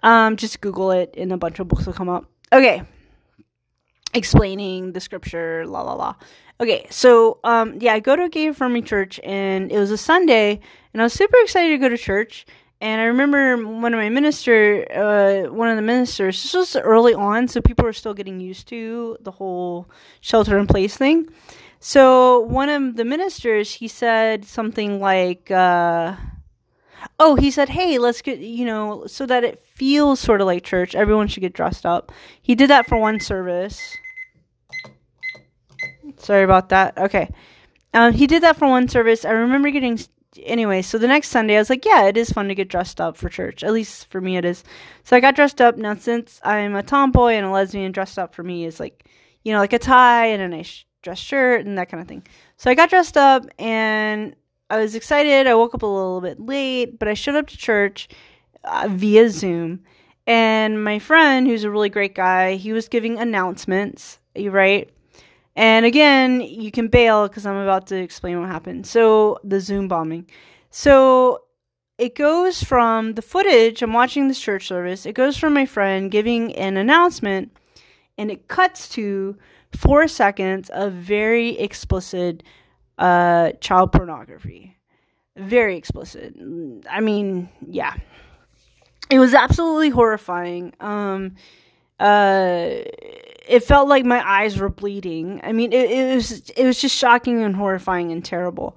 Um, 0.04 0.36
just 0.36 0.60
Google 0.60 0.92
it, 0.92 1.14
and 1.18 1.32
a 1.32 1.36
bunch 1.36 1.58
of 1.58 1.66
books 1.66 1.84
will 1.84 1.92
come 1.92 2.08
up. 2.08 2.26
Okay, 2.52 2.84
explaining 4.14 4.92
the 4.92 5.00
scripture, 5.00 5.66
la 5.66 5.82
la 5.82 5.94
la. 5.94 6.14
Okay, 6.60 6.86
so 6.88 7.40
um, 7.42 7.78
yeah, 7.80 7.94
I 7.94 7.98
go 7.98 8.14
to 8.14 8.22
a 8.22 8.28
gay 8.28 8.46
affirming 8.46 8.84
church, 8.84 9.18
and 9.24 9.72
it 9.72 9.78
was 9.80 9.90
a 9.90 9.98
Sunday, 9.98 10.60
and 10.92 11.02
I 11.02 11.04
was 11.04 11.14
super 11.14 11.36
excited 11.42 11.70
to 11.70 11.78
go 11.78 11.88
to 11.88 11.98
church 11.98 12.46
and 12.80 13.00
I 13.00 13.04
remember 13.04 13.56
one 13.66 13.94
of 13.94 13.98
my 13.98 14.08
minister, 14.08 14.86
uh, 14.92 15.52
one 15.52 15.68
of 15.68 15.76
the 15.76 15.82
ministers, 15.82 16.42
this 16.42 16.54
was 16.54 16.76
early 16.76 17.14
on, 17.14 17.48
so 17.48 17.60
people 17.60 17.84
were 17.84 17.92
still 17.92 18.14
getting 18.14 18.40
used 18.40 18.68
to 18.68 19.16
the 19.20 19.30
whole 19.30 19.88
shelter 20.20 20.58
in 20.58 20.66
place 20.66 20.96
thing. 20.96 21.28
So 21.80 22.40
one 22.40 22.68
of 22.68 22.96
the 22.96 23.04
ministers, 23.04 23.74
he 23.74 23.88
said 23.88 24.44
something 24.44 25.00
like, 25.00 25.50
uh, 25.50 26.16
oh, 27.18 27.36
he 27.36 27.50
said, 27.50 27.68
hey, 27.68 27.98
let's 27.98 28.22
get, 28.22 28.38
you 28.38 28.64
know, 28.64 29.06
so 29.06 29.26
that 29.26 29.44
it 29.44 29.58
feels 29.74 30.20
sort 30.20 30.40
of 30.40 30.46
like 30.46 30.64
church, 30.64 30.94
everyone 30.94 31.28
should 31.28 31.42
get 31.42 31.52
dressed 31.52 31.84
up. 31.86 32.12
He 32.40 32.54
did 32.54 32.70
that 32.70 32.86
for 32.86 32.96
one 32.98 33.20
service. 33.20 33.96
Sorry 36.16 36.44
about 36.44 36.70
that. 36.70 36.96
Okay. 36.96 37.30
Um, 37.92 38.12
he 38.12 38.26
did 38.26 38.42
that 38.42 38.56
for 38.56 38.66
one 38.66 38.88
service. 38.88 39.24
I 39.24 39.30
remember 39.30 39.70
getting 39.70 39.98
anyway. 40.42 40.82
So 40.82 40.98
the 40.98 41.06
next 41.06 41.28
Sunday, 41.28 41.56
I 41.56 41.58
was 41.58 41.70
like, 41.70 41.84
yeah, 41.84 42.06
it 42.06 42.16
is 42.16 42.30
fun 42.30 42.48
to 42.48 42.54
get 42.54 42.68
dressed 42.68 43.00
up 43.00 43.16
for 43.16 43.28
church. 43.28 43.62
At 43.62 43.72
least 43.72 44.10
for 44.10 44.20
me, 44.20 44.36
it 44.36 44.44
is. 44.44 44.64
So 45.04 45.16
I 45.16 45.20
got 45.20 45.36
dressed 45.36 45.60
up. 45.60 45.76
Now, 45.76 45.94
since 45.94 46.40
I'm 46.44 46.74
a 46.74 46.82
tomboy 46.82 47.32
and 47.32 47.46
a 47.46 47.50
lesbian, 47.50 47.92
dressed 47.92 48.18
up 48.18 48.34
for 48.34 48.42
me 48.42 48.64
is 48.64 48.80
like, 48.80 49.06
you 49.42 49.52
know, 49.52 49.58
like 49.58 49.72
a 49.72 49.78
tie 49.78 50.26
and 50.26 50.42
a 50.42 50.48
nice 50.48 50.84
dress 51.02 51.18
shirt 51.18 51.66
and 51.66 51.78
that 51.78 51.88
kind 51.88 52.00
of 52.00 52.08
thing. 52.08 52.26
So 52.56 52.70
I 52.70 52.74
got 52.74 52.90
dressed 52.90 53.16
up 53.16 53.46
and 53.58 54.34
I 54.70 54.78
was 54.78 54.94
excited. 54.94 55.46
I 55.46 55.54
woke 55.54 55.74
up 55.74 55.82
a 55.82 55.86
little 55.86 56.20
bit 56.20 56.40
late, 56.40 56.98
but 56.98 57.08
I 57.08 57.14
showed 57.14 57.36
up 57.36 57.46
to 57.48 57.56
church 57.56 58.08
uh, 58.64 58.88
via 58.90 59.28
Zoom. 59.30 59.84
And 60.26 60.82
my 60.82 60.98
friend, 60.98 61.46
who's 61.46 61.64
a 61.64 61.70
really 61.70 61.90
great 61.90 62.14
guy, 62.14 62.54
he 62.54 62.72
was 62.72 62.88
giving 62.88 63.18
announcements, 63.18 64.18
you 64.34 64.50
right? 64.50 64.90
And 65.56 65.86
again, 65.86 66.40
you 66.40 66.70
can 66.70 66.88
bail 66.88 67.28
because 67.28 67.46
I'm 67.46 67.56
about 67.56 67.86
to 67.88 67.96
explain 67.96 68.40
what 68.40 68.48
happened. 68.48 68.86
So, 68.86 69.38
the 69.44 69.60
Zoom 69.60 69.88
bombing. 69.88 70.28
So, 70.70 71.44
it 71.98 72.16
goes 72.16 72.62
from 72.62 73.14
the 73.14 73.22
footage, 73.22 73.80
I'm 73.80 73.92
watching 73.92 74.26
this 74.26 74.40
church 74.40 74.66
service, 74.66 75.06
it 75.06 75.14
goes 75.14 75.36
from 75.36 75.54
my 75.54 75.64
friend 75.64 76.10
giving 76.10 76.54
an 76.56 76.76
announcement, 76.76 77.56
and 78.18 78.30
it 78.30 78.48
cuts 78.48 78.88
to 78.90 79.36
four 79.72 80.08
seconds 80.08 80.70
of 80.70 80.92
very 80.92 81.50
explicit 81.58 82.42
uh, 82.98 83.52
child 83.60 83.92
pornography. 83.92 84.76
Very 85.36 85.76
explicit. 85.76 86.34
I 86.88 87.00
mean, 87.00 87.48
yeah. 87.66 87.94
It 89.10 89.18
was 89.18 89.34
absolutely 89.34 89.90
horrifying. 89.90 90.72
Um, 90.80 91.34
uh, 91.98 92.68
it 93.46 93.60
felt 93.64 93.88
like 93.88 94.04
my 94.04 94.26
eyes 94.26 94.58
were 94.58 94.68
bleeding. 94.68 95.40
I 95.42 95.52
mean, 95.52 95.72
it, 95.72 95.90
it 95.90 96.14
was 96.14 96.50
it 96.50 96.64
was 96.64 96.80
just 96.80 96.96
shocking 96.96 97.42
and 97.42 97.54
horrifying 97.54 98.12
and 98.12 98.24
terrible. 98.24 98.76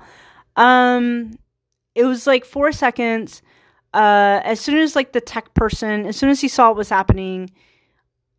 Um, 0.56 1.38
it 1.96 2.04
was 2.04 2.28
like 2.28 2.46
four 2.46 2.72
seconds. 2.72 3.42
Uh, 3.94 4.42
as 4.44 4.60
soon 4.60 4.78
as 4.78 4.96
like 4.96 5.14
the 5.14 5.22
tech 5.22 5.54
person, 5.54 6.06
as 6.06 6.18
soon 6.18 6.30
as 6.30 6.42
he 6.42 6.48
saw 6.48 6.68
what 6.70 6.78
was 6.78 6.90
happening, 6.90 7.50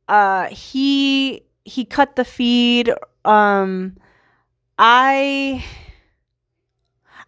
uh, 0.09 0.47
he 0.49 1.43
he 1.65 1.85
cut 1.85 2.17
the 2.17 2.25
feed. 2.25 2.93
Um, 3.25 3.97
I 4.79 5.65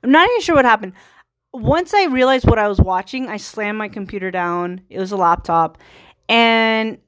I'm 0.02 0.10
not 0.10 0.28
even 0.28 0.40
sure 0.40 0.54
what 0.54 0.64
happened. 0.64 0.92
Once 1.52 1.92
I 1.94 2.04
realized 2.04 2.46
what 2.46 2.58
I 2.58 2.68
was 2.68 2.78
watching, 2.78 3.28
I 3.28 3.36
slammed 3.36 3.78
my 3.78 3.88
computer 3.88 4.30
down. 4.30 4.82
It 4.88 4.98
was 5.00 5.10
a 5.12 5.16
laptop, 5.16 5.78
and 6.28 6.98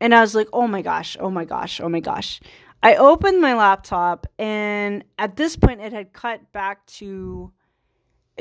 and 0.00 0.14
I 0.14 0.20
was 0.20 0.34
like, 0.34 0.48
"Oh 0.52 0.66
my 0.66 0.82
gosh! 0.82 1.16
Oh 1.20 1.30
my 1.30 1.44
gosh! 1.44 1.80
Oh 1.80 1.88
my 1.88 2.00
gosh!" 2.00 2.40
I 2.82 2.96
opened 2.96 3.40
my 3.40 3.54
laptop, 3.54 4.26
and 4.38 5.04
at 5.18 5.36
this 5.36 5.56
point, 5.56 5.80
it 5.80 5.92
had 5.92 6.12
cut 6.12 6.52
back 6.52 6.84
to 6.98 7.52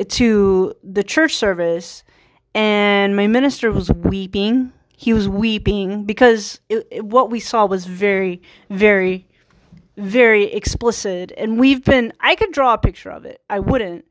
to 0.09 0.73
the 0.83 1.03
church 1.03 1.35
service, 1.35 2.03
and 2.53 3.15
my 3.15 3.27
minister 3.27 3.71
was 3.71 3.91
weeping. 3.91 4.71
He 4.97 5.13
was 5.13 5.27
weeping 5.27 6.05
because 6.05 6.61
it, 6.69 6.87
it, 6.89 7.05
what 7.05 7.29
we 7.29 7.39
saw 7.39 7.65
was 7.65 7.85
very, 7.85 8.41
very 8.69 9.27
very 9.97 10.45
explicit 10.53 11.31
and 11.37 11.57
we've 11.59 11.83
been 11.83 12.11
I 12.19 12.35
could 12.35 12.51
draw 12.51 12.73
a 12.73 12.77
picture 12.77 13.09
of 13.09 13.25
it. 13.25 13.41
I 13.49 13.59
wouldn't, 13.59 14.05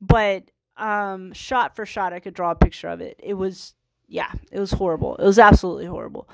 but 0.00 0.44
um 0.76 1.32
shot 1.32 1.76
for 1.76 1.86
shot 1.86 2.12
I 2.12 2.20
could 2.20 2.34
draw 2.34 2.50
a 2.50 2.54
picture 2.54 2.88
of 2.88 3.00
it. 3.00 3.18
It 3.22 3.34
was 3.34 3.74
yeah, 4.08 4.30
it 4.50 4.60
was 4.60 4.72
horrible. 4.72 5.16
It 5.16 5.24
was 5.24 5.38
absolutely 5.38 5.86
horrible. 5.86 6.28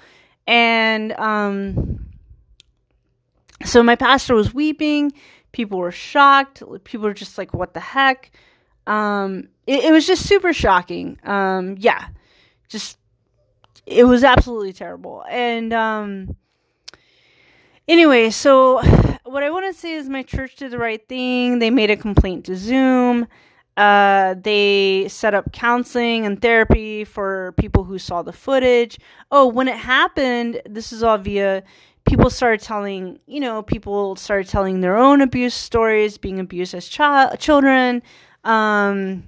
And 0.48 1.12
um 1.12 2.06
so 3.64 3.82
my 3.82 3.96
pastor 3.96 4.34
was 4.34 4.54
weeping, 4.54 5.12
people 5.52 5.78
were 5.78 5.92
shocked, 5.92 6.62
people 6.84 7.06
were 7.06 7.14
just 7.14 7.38
like 7.38 7.54
what 7.54 7.74
the 7.74 7.80
heck? 7.80 8.32
Um 8.86 9.48
it, 9.66 9.84
it 9.84 9.92
was 9.92 10.06
just 10.06 10.26
super 10.26 10.52
shocking. 10.52 11.20
Um 11.22 11.76
yeah. 11.78 12.08
Just 12.68 12.98
it 13.86 14.04
was 14.04 14.24
absolutely 14.24 14.72
terrible. 14.72 15.24
And 15.28 15.72
um 15.72 16.36
Anyway, 17.86 18.28
so 18.30 18.82
what 19.24 19.42
I 19.42 19.50
want 19.50 19.72
to 19.72 19.78
say 19.78 19.94
is 19.94 20.08
my 20.08 20.22
church 20.22 20.56
did 20.56 20.70
the 20.70 20.78
right 20.78 21.06
thing. 21.08 21.58
They 21.58 21.70
made 21.70 21.90
a 21.90 21.96
complaint 21.96 22.46
to 22.46 22.56
Zoom. 22.56 23.26
Uh, 23.78 24.34
they 24.42 25.06
set 25.08 25.34
up 25.34 25.52
counseling 25.52 26.26
and 26.26 26.42
therapy 26.42 27.04
for 27.04 27.52
people 27.58 27.84
who 27.84 27.96
saw 27.96 28.22
the 28.22 28.32
footage. 28.32 28.98
Oh, 29.30 29.46
when 29.46 29.68
it 29.68 29.76
happened, 29.76 30.60
this 30.68 30.92
is 30.92 31.04
all 31.04 31.16
via 31.16 31.62
people 32.04 32.28
started 32.28 32.60
telling, 32.60 33.20
you 33.26 33.38
know, 33.38 33.62
people 33.62 34.16
started 34.16 34.48
telling 34.48 34.80
their 34.80 34.96
own 34.96 35.20
abuse 35.20 35.54
stories, 35.54 36.18
being 36.18 36.40
abused 36.40 36.74
as 36.74 36.88
child 36.88 37.38
children. 37.38 38.02
Um, 38.42 39.22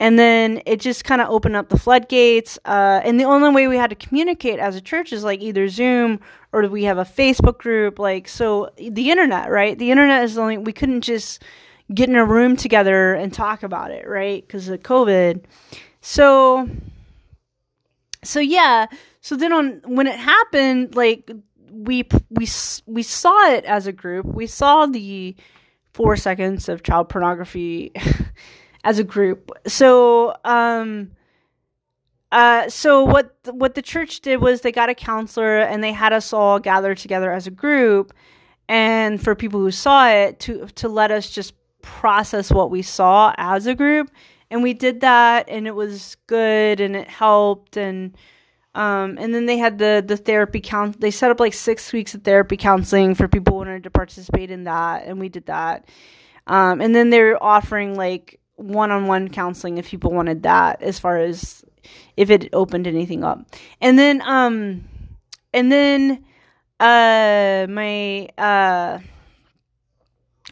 and 0.00 0.18
then 0.18 0.60
it 0.66 0.80
just 0.80 1.04
kind 1.04 1.20
of 1.20 1.28
opened 1.28 1.54
up 1.54 1.68
the 1.68 1.78
floodgates. 1.78 2.58
Uh, 2.64 3.00
and 3.04 3.20
the 3.20 3.24
only 3.24 3.50
way 3.50 3.68
we 3.68 3.76
had 3.76 3.90
to 3.90 3.96
communicate 3.96 4.58
as 4.58 4.74
a 4.74 4.80
church 4.80 5.12
is 5.12 5.22
like 5.22 5.40
either 5.40 5.68
Zoom 5.68 6.18
or 6.52 6.66
we 6.66 6.82
have 6.82 6.98
a 6.98 7.04
Facebook 7.04 7.58
group. 7.58 8.00
Like, 8.00 8.26
so 8.26 8.70
the 8.76 9.12
internet, 9.12 9.50
right? 9.50 9.78
The 9.78 9.92
internet 9.92 10.24
is 10.24 10.34
the 10.34 10.40
only, 10.40 10.58
we 10.58 10.72
couldn't 10.72 11.02
just 11.02 11.44
get 11.92 12.08
in 12.08 12.16
a 12.16 12.24
room 12.24 12.56
together 12.56 13.14
and 13.14 13.32
talk 13.32 13.62
about 13.62 13.90
it, 13.90 14.08
right? 14.08 14.46
Because 14.46 14.68
of 14.68 14.80
COVID. 14.80 15.44
So, 16.00 16.68
so 18.22 18.40
yeah. 18.40 18.86
So 19.20 19.36
then 19.36 19.52
on, 19.52 19.82
when 19.84 20.06
it 20.06 20.18
happened, 20.18 20.94
like, 20.94 21.30
we, 21.70 22.06
we, 22.30 22.48
we 22.86 23.02
saw 23.02 23.50
it 23.50 23.64
as 23.64 23.86
a 23.86 23.92
group. 23.92 24.26
We 24.26 24.46
saw 24.46 24.86
the 24.86 25.36
four 25.92 26.16
seconds 26.16 26.68
of 26.68 26.82
child 26.82 27.08
pornography. 27.08 27.92
as 28.84 28.98
a 28.98 29.04
group. 29.04 29.50
So, 29.66 30.34
um, 30.44 31.12
uh, 32.30 32.68
so 32.68 33.04
what 33.04 33.36
what 33.44 33.74
the 33.74 33.82
church 33.82 34.20
did 34.20 34.40
was 34.40 34.60
they 34.60 34.72
got 34.72 34.90
a 34.90 34.94
counselor 34.94 35.58
and 35.58 35.82
they 35.82 35.92
had 35.92 36.12
us 36.12 36.32
all 36.32 36.58
gather 36.58 36.94
together 36.94 37.32
as 37.32 37.46
a 37.46 37.50
group, 37.50 38.12
and 38.68 39.22
for 39.22 39.34
people 39.34 39.60
who 39.60 39.70
saw 39.70 40.08
it 40.08 40.38
to 40.40 40.66
to 40.76 40.88
let 40.88 41.10
us 41.10 41.30
just 41.30 41.54
process 41.82 42.50
what 42.50 42.70
we 42.70 42.82
saw 42.82 43.34
as 43.36 43.66
a 43.66 43.74
group, 43.74 44.10
and 44.50 44.62
we 44.62 44.74
did 44.74 45.00
that, 45.00 45.48
and 45.48 45.66
it 45.66 45.74
was 45.74 46.16
good, 46.26 46.80
and 46.80 46.96
it 46.96 47.08
helped, 47.08 47.76
and 47.76 48.16
um, 48.74 49.18
and 49.18 49.34
then 49.34 49.46
they 49.46 49.58
had 49.58 49.78
the 49.78 50.04
the 50.06 50.16
therapy 50.16 50.60
count. 50.60 51.00
They 51.00 51.10
set 51.10 51.30
up 51.30 51.40
like 51.40 51.54
six 51.54 51.92
weeks 51.92 52.14
of 52.14 52.22
therapy 52.22 52.56
counseling 52.56 53.14
for 53.14 53.28
people 53.28 53.54
who 53.54 53.58
wanted 53.58 53.84
to 53.84 53.90
participate 53.90 54.50
in 54.50 54.64
that, 54.64 55.04
and 55.04 55.18
we 55.18 55.28
did 55.28 55.46
that. 55.46 55.88
Um, 56.46 56.80
and 56.80 56.94
then 56.94 57.10
they're 57.10 57.42
offering 57.42 57.94
like 57.96 58.40
one-on-one 58.58 59.28
counseling 59.28 59.78
if 59.78 59.88
people 59.88 60.10
wanted 60.10 60.42
that 60.42 60.82
as 60.82 60.98
far 60.98 61.18
as 61.18 61.64
if 62.16 62.28
it 62.28 62.48
opened 62.52 62.86
anything 62.86 63.22
up 63.22 63.46
and 63.80 63.96
then 63.96 64.20
um 64.22 64.84
and 65.54 65.70
then 65.70 66.24
uh 66.80 67.66
my 67.70 68.28
uh 68.36 68.98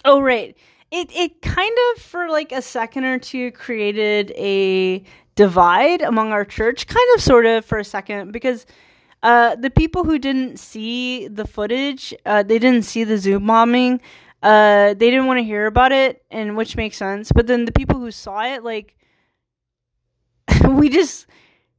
oh 0.05 0.21
right 0.21 0.57
it 0.91 1.11
it 1.15 1.43
kind 1.43 1.77
of 1.95 2.03
for 2.03 2.29
like 2.29 2.53
a 2.53 2.63
second 2.63 3.05
or 3.05 3.19
two 3.19 3.51
created 3.53 4.33
a 4.37 5.03
divide 5.35 6.01
among 6.03 6.33
our 6.33 6.45
church 6.45 6.87
kind 6.87 7.07
of 7.15 7.23
sort 7.23 7.47
of 7.47 7.65
for 7.65 7.79
a 7.79 7.85
second 7.85 8.33
because 8.33 8.67
uh 9.23 9.55
the 9.57 9.71
people 9.71 10.05
who 10.05 10.19
didn't 10.19 10.59
see 10.59 11.29
the 11.29 11.47
footage 11.47 12.15
uh 12.25 12.43
they 12.43 12.59
didn't 12.59 12.85
see 12.85 13.05
the 13.05 13.19
zoom 13.19 13.47
bombing 13.47 14.01
uh, 14.43 14.95
they 14.95 15.11
didn't 15.11 15.27
want 15.27 15.39
to 15.39 15.45
hear 15.45 15.67
about 15.67 15.93
it, 15.93 16.23
and 16.31 16.57
which 16.57 16.77
makes 16.77 16.97
sense. 16.97 17.33
But 17.33 17.47
then 17.47 17.65
the 17.65 17.73
people 17.73 17.99
who 17.99 18.11
saw 18.11 18.45
it, 18.45 18.63
like, 18.63 18.97
we 20.69 20.89
just 20.89 21.27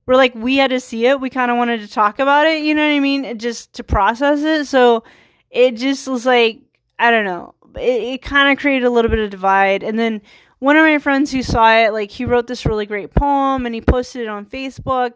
were 0.05 0.15
like, 0.15 0.33
we 0.35 0.57
had 0.57 0.71
to 0.71 0.79
see 0.79 1.05
it. 1.05 1.21
We 1.21 1.29
kind 1.29 1.51
of 1.51 1.57
wanted 1.57 1.81
to 1.81 1.87
talk 1.87 2.19
about 2.19 2.47
it. 2.47 2.63
You 2.63 2.75
know 2.75 2.85
what 2.85 2.95
I 2.95 2.99
mean? 2.99 3.37
Just 3.39 3.73
to 3.75 3.83
process 3.83 4.41
it. 4.41 4.65
So 4.65 5.03
it 5.49 5.75
just 5.75 6.07
was 6.07 6.25
like, 6.25 6.61
I 6.99 7.11
don't 7.11 7.25
know. 7.25 7.53
It, 7.77 8.03
it 8.03 8.21
kind 8.21 8.51
of 8.51 8.61
created 8.61 8.85
a 8.85 8.89
little 8.89 9.09
bit 9.09 9.19
of 9.19 9.29
divide. 9.29 9.83
And 9.83 9.97
then 9.97 10.21
one 10.59 10.75
of 10.75 10.83
my 10.83 10.97
friends 10.99 11.31
who 11.31 11.43
saw 11.43 11.73
it, 11.77 11.93
like, 11.93 12.11
he 12.11 12.25
wrote 12.25 12.47
this 12.47 12.65
really 12.65 12.85
great 12.85 13.13
poem 13.13 13.65
and 13.65 13.75
he 13.75 13.81
posted 13.81 14.23
it 14.23 14.27
on 14.27 14.45
Facebook. 14.45 15.13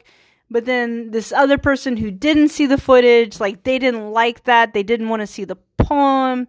But 0.50 0.66
then 0.66 1.12
this 1.12 1.32
other 1.32 1.58
person 1.58 1.98
who 1.98 2.12
didn't 2.12 2.50
see 2.50 2.66
the 2.66 2.78
footage, 2.78 3.40
like, 3.40 3.64
they 3.64 3.80
didn't 3.80 4.12
like 4.12 4.44
that. 4.44 4.74
They 4.74 4.84
didn't 4.84 5.10
want 5.10 5.22
to 5.22 5.28
see 5.28 5.46
the 5.46 5.58
poem 5.78 6.48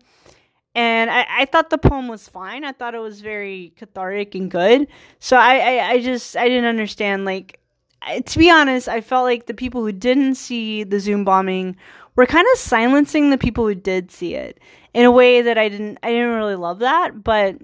and 0.75 1.11
I, 1.11 1.26
I 1.28 1.45
thought 1.45 1.71
the 1.71 1.78
poem 1.78 2.09
was 2.09 2.28
fine. 2.28 2.64
I 2.64 2.73
thought 2.73 2.95
it 2.95 3.00
was 3.00 3.21
very 3.21 3.73
cathartic 3.76 4.35
and 4.35 4.50
good. 4.50 4.88
So 5.19 5.37
I, 5.37 5.57
I, 5.59 5.88
I 5.90 6.00
just 6.00 6.37
I 6.37 6.49
didn't 6.49 6.64
understand. 6.64 7.25
Like 7.25 7.61
I, 8.00 8.21
to 8.21 8.38
be 8.38 8.50
honest, 8.50 8.88
I 8.88 9.00
felt 9.00 9.25
like 9.25 9.47
the 9.47 9.54
people 9.54 9.83
who 9.83 9.92
didn't 9.92 10.37
see 10.37 10.85
the 10.85 10.99
Zoom 10.99 11.25
bombing 11.25 11.76
were 12.16 12.26
kind 12.26 12.47
of 12.52 12.59
silencing 12.59 13.31
the 13.31 13.38
people 13.38 13.66
who 13.66 13.75
did 13.75 14.11
see 14.11 14.35
it 14.35 14.61
in 14.95 15.05
a 15.05 15.11
way 15.11 15.43
that 15.43 15.59
I 15.59 15.69
didn't 15.69 15.99
I 16.03 16.11
didn't 16.11 16.35
really 16.35 16.57
love 16.57 16.81
that. 16.81 17.23
But 17.23 17.57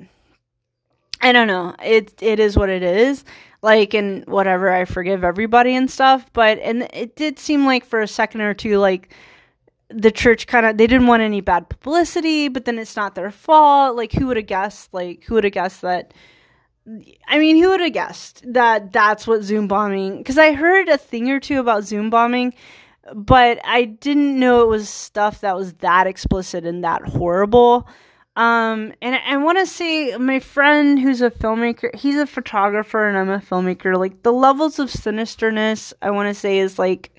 I 1.21 1.33
don't 1.33 1.47
know. 1.49 1.75
It 1.83 2.23
it 2.23 2.41
is 2.41 2.57
what 2.57 2.69
it 2.69 2.83
is. 2.83 3.25
Like 3.61 3.95
and 3.95 4.25
whatever, 4.27 4.73
I 4.73 4.85
forgive 4.85 5.25
everybody 5.25 5.75
and 5.75 5.91
stuff. 5.91 6.33
But 6.33 6.59
and 6.59 6.89
it 6.93 7.17
did 7.17 7.39
seem 7.39 7.67
like 7.67 7.85
for 7.85 8.01
a 8.01 8.09
second 8.09 8.43
or 8.43 8.55
two, 8.55 8.79
like 8.79 9.13
the 9.91 10.11
church 10.11 10.47
kind 10.47 10.67
of 10.67 10.77
they 10.77 10.87
didn't 10.87 11.07
want 11.07 11.23
any 11.23 11.41
bad 11.41 11.69
publicity. 11.69 12.49
But 12.49 12.65
then 12.65 12.79
it's 12.79 12.97
not 12.97 13.15
their 13.15 13.31
fault. 13.31 13.97
Like 13.97 14.13
who 14.13 14.29
would 14.29 14.37
have 14.37 14.47
guessed? 14.47 14.95
Like 14.95 15.25
who 15.25 15.35
would 15.35 15.45
have 15.45 15.53
guessed 15.53 15.83
that? 15.83 16.15
I 17.27 17.39
mean, 17.39 17.63
who 17.63 17.69
would 17.69 17.81
have 17.81 17.93
guessed 17.93 18.43
that 18.51 18.93
that's 18.93 19.27
what 19.27 19.43
Zoom 19.43 19.69
bombing? 19.69 20.19
Because 20.19 20.39
I 20.39 20.53
heard 20.53 20.89
a 20.89 20.97
thing 20.97 21.31
or 21.31 21.39
two 21.41 21.61
about 21.61 21.85
Zoom 21.85 22.09
bombing, 22.09 22.55
but 23.15 23.61
I 23.65 23.85
didn't 23.85 24.39
know 24.39 24.63
it 24.63 24.69
was 24.69 24.89
stuff 24.89 25.41
that 25.41 25.57
was 25.57 25.75
that 25.75 26.07
explicit 26.07 26.65
and 26.65 26.85
that 26.85 27.03
horrible. 27.03 27.89
Um, 28.37 28.93
and 29.03 29.17
I, 29.17 29.35
I 29.35 29.37
want 29.39 29.59
to 29.59 29.67
say 29.67 30.17
my 30.17 30.39
friend 30.39 30.99
who's 30.99 31.21
a 31.21 31.31
filmmaker, 31.31 31.95
he's 31.95 32.17
a 32.17 32.27
photographer 32.27 33.09
and 33.09 33.19
I'm 33.19 33.31
a 33.31 33.39
filmmaker. 33.39 33.97
Like 33.97 34.23
the 34.23 34.33
levels 34.33 34.79
of 34.79 34.91
sinisterness, 34.91 35.93
I 36.03 36.13
want 36.13 36.29
to 36.29 36.35
say 36.35 36.59
is 36.59 36.79
like 36.79 37.11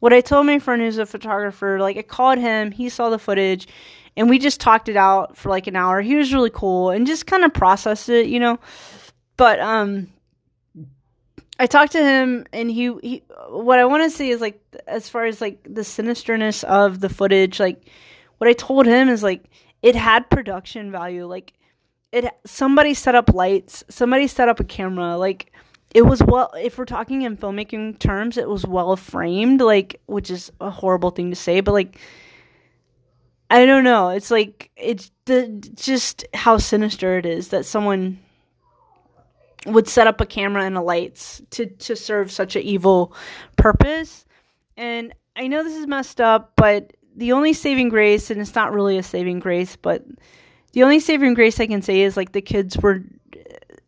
what 0.00 0.12
I 0.12 0.20
told 0.20 0.46
my 0.46 0.58
friend 0.58 0.80
who's 0.80 0.98
a 0.98 1.06
photographer. 1.06 1.78
Like 1.78 1.96
I 1.96 2.02
called 2.02 2.38
him, 2.38 2.70
he 2.70 2.88
saw 2.88 3.10
the 3.10 3.18
footage, 3.18 3.68
and 4.16 4.30
we 4.30 4.38
just 4.38 4.60
talked 4.60 4.88
it 4.88 4.96
out 4.96 5.36
for 5.36 5.50
like 5.50 5.66
an 5.66 5.76
hour. 5.76 6.00
He 6.00 6.16
was 6.16 6.32
really 6.32 6.50
cool 6.50 6.90
and 6.90 7.06
just 7.06 7.26
kind 7.26 7.44
of 7.44 7.52
processed 7.52 8.08
it, 8.08 8.26
you 8.26 8.40
know. 8.40 8.58
But 9.36 9.60
um, 9.60 10.08
I 11.58 11.66
talked 11.66 11.92
to 11.92 12.02
him, 12.02 12.46
and 12.52 12.70
he 12.70 12.92
he. 13.02 13.22
What 13.48 13.78
I 13.78 13.84
want 13.86 14.02
to 14.02 14.10
say 14.10 14.28
is 14.28 14.40
like 14.40 14.60
as 14.86 15.08
far 15.08 15.24
as 15.24 15.40
like 15.40 15.62
the 15.62 15.82
sinisterness 15.82 16.64
of 16.64 17.00
the 17.00 17.08
footage, 17.08 17.58
like 17.58 17.88
what 18.38 18.48
I 18.48 18.52
told 18.52 18.86
him 18.86 19.08
is 19.08 19.22
like 19.22 19.44
it 19.82 19.94
had 19.94 20.28
production 20.28 20.90
value. 20.90 21.26
Like 21.26 21.54
it 22.12 22.26
somebody 22.44 22.94
set 22.94 23.14
up 23.14 23.32
lights, 23.32 23.84
somebody 23.88 24.26
set 24.26 24.48
up 24.48 24.60
a 24.60 24.64
camera, 24.64 25.16
like 25.16 25.52
it 25.94 26.02
was 26.02 26.22
well 26.22 26.52
if 26.58 26.76
we're 26.76 26.84
talking 26.84 27.22
in 27.22 27.36
filmmaking 27.36 27.98
terms, 27.98 28.36
it 28.36 28.48
was 28.48 28.66
well 28.66 28.94
framed, 28.96 29.60
like 29.60 30.00
which 30.06 30.30
is 30.30 30.52
a 30.60 30.70
horrible 30.70 31.10
thing 31.10 31.30
to 31.30 31.36
say, 31.36 31.60
but 31.60 31.72
like 31.72 31.98
I 33.48 33.64
don't 33.64 33.84
know. 33.84 34.10
It's 34.10 34.30
like 34.30 34.70
it's 34.76 35.10
the 35.24 35.48
just 35.74 36.26
how 36.34 36.58
sinister 36.58 37.16
it 37.16 37.24
is 37.24 37.48
that 37.48 37.64
someone 37.64 38.18
would 39.66 39.88
set 39.88 40.06
up 40.06 40.20
a 40.20 40.26
camera 40.26 40.64
and 40.64 40.76
a 40.76 40.82
lights 40.82 41.42
to 41.50 41.66
to 41.66 41.96
serve 41.96 42.30
such 42.32 42.56
an 42.56 42.62
evil 42.62 43.14
purpose. 43.56 44.24
And 44.76 45.14
I 45.36 45.48
know 45.48 45.62
this 45.62 45.76
is 45.76 45.86
messed 45.86 46.20
up, 46.20 46.52
but 46.56 46.92
the 47.16 47.32
only 47.32 47.52
saving 47.52 47.88
grace, 47.88 48.30
and 48.30 48.40
it's 48.40 48.54
not 48.54 48.72
really 48.72 48.98
a 48.98 49.02
saving 49.02 49.38
grace, 49.38 49.76
but 49.76 50.04
the 50.72 50.82
only 50.82 51.00
saving 51.00 51.34
grace 51.34 51.58
I 51.58 51.66
can 51.66 51.82
say 51.82 52.02
is 52.02 52.16
like 52.16 52.32
the 52.32 52.42
kids 52.42 52.76
were, 52.76 53.02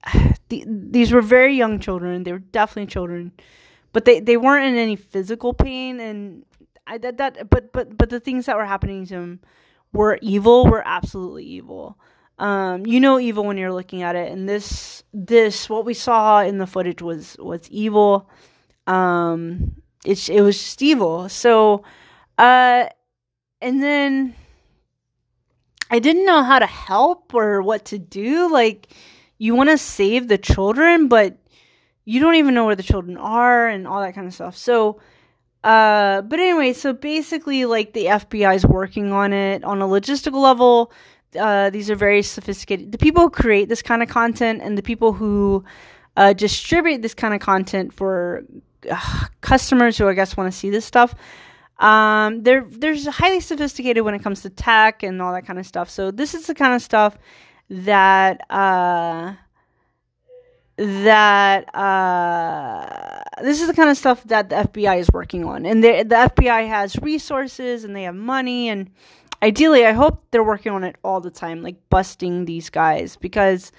the, 0.49 0.65
these 0.67 1.13
were 1.13 1.21
very 1.21 1.55
young 1.55 1.79
children. 1.79 2.25
They 2.25 2.33
were 2.33 2.39
definitely 2.39 2.87
children, 2.87 3.33
but 3.93 4.07
they, 4.07 4.21
they 4.21 4.39
weren't 4.39 4.67
in 4.67 4.77
any 4.77 4.97
physical 4.97 5.53
pain. 5.53 6.01
And 6.01 6.45
I 6.87 6.99
that 6.99 7.19
that 7.19 7.51
but 7.51 7.73
but 7.73 7.97
but 7.97 8.09
the 8.09 8.21
things 8.21 8.47
that 8.47 8.57
were 8.57 8.65
happening 8.65 9.07
to 9.07 9.15
them 9.15 9.41
were 9.93 10.19
evil. 10.23 10.67
Were 10.67 10.87
absolutely 10.87 11.45
evil. 11.45 11.99
Um, 12.39 12.87
you 12.87 13.01
know 13.01 13.19
evil 13.19 13.45
when 13.45 13.57
you're 13.57 13.73
looking 13.73 14.03
at 14.03 14.15
it, 14.15 14.31
and 14.31 14.49
this 14.49 15.03
this 15.13 15.69
what 15.69 15.85
we 15.85 15.95
saw 15.95 16.41
in 16.43 16.59
the 16.59 16.67
footage 16.67 17.03
was 17.03 17.37
was 17.39 17.69
evil. 17.71 18.31
Um, 18.87 19.83
it 20.05 20.29
it 20.29 20.43
was 20.43 20.57
just 20.57 20.83
evil. 20.83 21.29
So, 21.29 21.85
uh, 22.39 22.87
and 23.61 23.83
then 23.83 24.35
I 25.91 25.99
didn't 25.99 26.27
know 26.27 26.43
how 26.43 26.59
to 26.59 26.67
help 26.67 27.35
or 27.35 27.63
what 27.63 27.87
to 27.87 27.99
do. 27.99 28.51
Like, 28.51 28.89
you 29.39 29.55
want 29.55 29.71
to 29.71 29.79
save 29.79 30.29
the 30.29 30.39
children, 30.39 31.09
but 31.09 31.39
you 32.05 32.21
don't 32.21 32.37
even 32.37 32.55
know 32.55 32.67
where 32.67 32.77
the 32.77 32.83
children 32.83 33.17
are 33.17 33.69
and 33.69 33.87
all 33.87 34.01
that 34.01 34.15
kind 34.15 34.27
of 34.27 34.35
stuff. 34.35 34.57
So, 34.57 35.01
uh, 35.65 36.23
but 36.23 36.39
anyway, 36.39 36.73
so 36.73 36.93
basically, 36.93 37.65
like, 37.65 37.93
the 37.93 38.07
FBI 38.07 38.55
is 38.55 38.67
working 38.67 39.13
on 39.13 39.33
it 39.33 39.65
on 39.65 39.81
a 39.83 39.87
logistical 39.87 40.43
level. 40.43 40.93
Uh, 41.39 41.71
these 41.71 41.91
are 41.91 41.97
very 41.97 42.23
sophisticated. 42.23 42.93
The 42.93 42.99
people 42.99 43.23
who 43.25 43.31
create 43.31 43.69
this 43.69 43.83
kind 43.83 44.03
of 44.03 44.09
content 44.09 44.63
and 44.63 44.79
the 44.79 44.83
people 44.83 45.13
who 45.13 45.65
uh, 46.17 46.33
distribute 46.33 47.03
this 47.03 47.15
kind 47.15 47.35
of 47.35 47.41
content 47.41 47.93
for 47.93 48.45
uh, 48.91 49.25
customers 49.41 49.99
who 49.99 50.09
I 50.09 50.15
guess 50.15 50.37
want 50.37 50.53
to 50.53 50.57
see 50.59 50.71
this 50.71 50.85
stuff 50.85 51.15
um, 51.79 52.43
they're 52.43 52.67
they're 52.69 52.97
highly 53.11 53.41
sophisticated 53.41 54.05
when 54.05 54.15
it 54.15 54.23
comes 54.23 54.43
to 54.43 54.51
tech 54.51 55.03
and 55.03 55.23
all 55.23 55.33
that 55.33 55.47
kind 55.47 55.59
of 55.59 55.67
stuff. 55.67 55.89
So 55.89 56.11
this 56.11 56.35
is 56.35 56.47
the 56.47 56.55
kind 56.55 56.75
of 56.75 56.83
stuff 56.83 57.17
that 57.71 58.41
uh, 58.51 59.35
that 60.77 61.75
uh, 61.75 63.23
this 63.43 63.61
is 63.61 63.69
the 63.69 63.75
kind 63.75 63.91
of 63.91 63.97
stuff 63.97 64.25
that 64.25 64.49
the 64.49 64.57
FBI 64.57 64.99
is 64.99 65.11
working 65.13 65.45
on, 65.45 65.65
and 65.65 65.83
the 65.83 66.03
the 66.03 66.17
FBI 66.17 66.67
has 66.67 66.97
resources 66.97 67.85
and 67.85 67.95
they 67.95 68.03
have 68.03 68.17
money, 68.17 68.69
and 68.69 68.91
ideally, 69.43 69.87
I 69.87 69.93
hope 69.93 70.25
they're 70.31 70.45
working 70.45 70.73
on 70.73 70.85
it 70.85 70.97
all 71.05 71.21
the 71.21 71.31
time, 71.31 71.63
like 71.63 71.77
busting 71.91 72.45
these 72.45 72.71
guys 72.71 73.17
because 73.17 73.73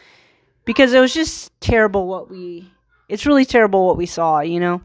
because 0.65 0.93
it 0.93 0.99
was 0.99 1.13
just 1.13 1.51
terrible 1.61 2.07
what 2.07 2.29
we. 2.29 2.71
It's 3.07 3.25
really 3.25 3.45
terrible 3.45 3.87
what 3.87 3.97
we 3.97 4.05
saw, 4.05 4.41
you 4.41 4.59
know. 4.59 4.81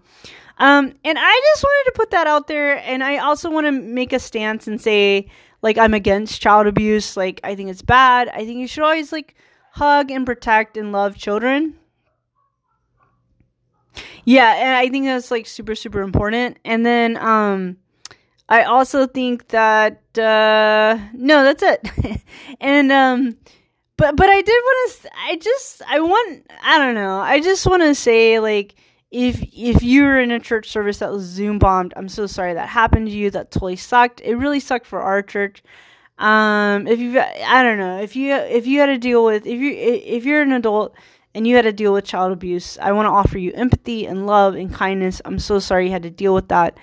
Um, 0.58 0.94
and 1.04 1.18
I 1.18 1.40
just 1.52 1.62
wanted 1.62 1.90
to 1.90 1.96
put 1.96 2.10
that 2.12 2.26
out 2.26 2.46
there. 2.46 2.78
And 2.84 3.02
I 3.02 3.18
also 3.18 3.50
want 3.50 3.66
to 3.66 3.72
make 3.72 4.12
a 4.12 4.18
stance 4.18 4.66
and 4.66 4.80
say, 4.80 5.28
like, 5.62 5.76
I'm 5.78 5.94
against 5.94 6.40
child 6.40 6.66
abuse. 6.66 7.16
Like, 7.16 7.40
I 7.44 7.54
think 7.54 7.70
it's 7.70 7.82
bad. 7.82 8.28
I 8.28 8.46
think 8.46 8.60
you 8.60 8.66
should 8.66 8.84
always, 8.84 9.12
like, 9.12 9.34
hug 9.72 10.10
and 10.10 10.24
protect 10.24 10.76
and 10.76 10.92
love 10.92 11.16
children. 11.16 11.74
Yeah, 14.24 14.54
and 14.54 14.76
I 14.76 14.88
think 14.88 15.04
that's, 15.04 15.30
like, 15.30 15.46
super, 15.46 15.74
super 15.74 16.00
important. 16.00 16.58
And 16.64 16.86
then, 16.86 17.16
um, 17.18 17.76
I 18.48 18.64
also 18.64 19.06
think 19.06 19.48
that, 19.48 20.02
uh, 20.18 20.98
no, 21.14 21.44
that's 21.44 21.62
it. 21.62 22.20
and, 22.60 22.92
um, 22.92 23.36
but, 23.96 24.16
but 24.16 24.28
I 24.28 24.42
did 24.42 24.52
want 24.52 24.92
to, 24.92 25.10
I 25.16 25.36
just, 25.36 25.82
I 25.88 26.00
want, 26.00 26.46
I 26.62 26.78
don't 26.78 26.94
know, 26.94 27.20
I 27.20 27.40
just 27.40 27.66
want 27.66 27.82
to 27.82 27.94
say, 27.94 28.40
like, 28.40 28.74
if 29.14 29.40
if 29.52 29.80
you're 29.84 30.20
in 30.20 30.32
a 30.32 30.40
church 30.40 30.68
service 30.68 30.98
that 30.98 31.12
was 31.12 31.22
Zoom 31.22 31.60
bombed, 31.60 31.94
I'm 31.96 32.08
so 32.08 32.26
sorry 32.26 32.54
that 32.54 32.68
happened 32.68 33.06
to 33.06 33.12
you. 33.12 33.30
That 33.30 33.52
totally 33.52 33.76
sucked. 33.76 34.20
It 34.20 34.34
really 34.34 34.58
sucked 34.58 34.86
for 34.86 35.00
our 35.00 35.22
church. 35.22 35.62
Um, 36.18 36.88
if 36.88 36.98
you, 36.98 37.20
I 37.20 37.62
don't 37.62 37.78
know, 37.78 38.00
if 38.00 38.16
you 38.16 38.34
if 38.34 38.66
you 38.66 38.80
had 38.80 38.86
to 38.86 38.98
deal 38.98 39.24
with 39.24 39.46
if 39.46 39.60
you 39.60 39.70
if 39.72 40.24
you're 40.24 40.42
an 40.42 40.50
adult 40.50 40.96
and 41.32 41.46
you 41.46 41.54
had 41.54 41.62
to 41.62 41.72
deal 41.72 41.92
with 41.92 42.04
child 42.04 42.32
abuse, 42.32 42.76
I 42.78 42.90
want 42.90 43.06
to 43.06 43.10
offer 43.10 43.38
you 43.38 43.52
empathy 43.52 44.04
and 44.06 44.26
love 44.26 44.56
and 44.56 44.74
kindness. 44.74 45.22
I'm 45.24 45.38
so 45.38 45.60
sorry 45.60 45.86
you 45.86 45.92
had 45.92 46.02
to 46.02 46.10
deal 46.10 46.34
with 46.34 46.48
that. 46.48 46.76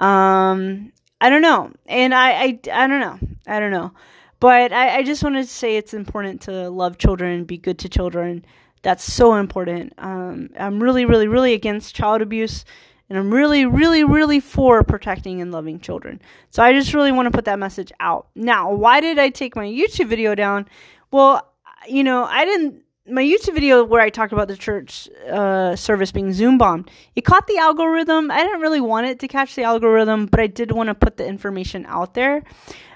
Um, 0.00 0.90
I 1.20 1.30
don't 1.30 1.42
know, 1.42 1.72
and 1.86 2.14
I 2.14 2.30
I, 2.30 2.60
I 2.72 2.86
don't 2.86 3.00
know, 3.00 3.18
I 3.46 3.60
don't 3.60 3.70
know, 3.70 3.92
but 4.40 4.72
I, 4.72 4.98
I 4.98 5.02
just 5.02 5.22
wanted 5.22 5.42
to 5.44 5.48
say 5.48 5.76
it's 5.76 5.94
important 5.94 6.42
to 6.42 6.68
love 6.68 6.98
children, 6.98 7.44
be 7.44 7.56
good 7.56 7.78
to 7.80 7.88
children. 7.88 8.44
That's 8.82 9.10
so 9.10 9.36
important. 9.36 9.94
Um, 9.96 10.50
I'm 10.60 10.82
really, 10.82 11.06
really, 11.06 11.26
really 11.26 11.54
against 11.54 11.94
child 11.94 12.20
abuse, 12.20 12.66
and 13.08 13.18
I'm 13.18 13.32
really, 13.32 13.64
really, 13.64 14.04
really 14.04 14.40
for 14.40 14.82
protecting 14.82 15.40
and 15.40 15.50
loving 15.50 15.80
children. 15.80 16.20
So 16.50 16.62
I 16.62 16.74
just 16.74 16.92
really 16.92 17.10
want 17.10 17.26
to 17.26 17.30
put 17.30 17.46
that 17.46 17.58
message 17.58 17.92
out. 17.98 18.26
Now, 18.34 18.74
why 18.74 19.00
did 19.00 19.18
I 19.18 19.30
take 19.30 19.56
my 19.56 19.64
YouTube 19.64 20.08
video 20.08 20.34
down? 20.34 20.68
Well, 21.10 21.50
you 21.88 22.04
know, 22.04 22.24
I 22.24 22.44
didn't. 22.44 22.83
My 23.06 23.22
YouTube 23.22 23.52
video 23.52 23.84
where 23.84 24.00
I 24.00 24.08
talked 24.08 24.32
about 24.32 24.48
the 24.48 24.56
church 24.56 25.10
uh, 25.30 25.76
service 25.76 26.10
being 26.10 26.32
Zoom 26.32 26.56
bombed, 26.56 26.90
it 27.14 27.20
caught 27.20 27.46
the 27.46 27.58
algorithm. 27.58 28.30
I 28.30 28.42
didn't 28.42 28.62
really 28.62 28.80
want 28.80 29.06
it 29.06 29.20
to 29.20 29.28
catch 29.28 29.54
the 29.56 29.62
algorithm, 29.62 30.24
but 30.24 30.40
I 30.40 30.46
did 30.46 30.72
want 30.72 30.86
to 30.88 30.94
put 30.94 31.18
the 31.18 31.26
information 31.26 31.84
out 31.86 32.14
there. 32.14 32.44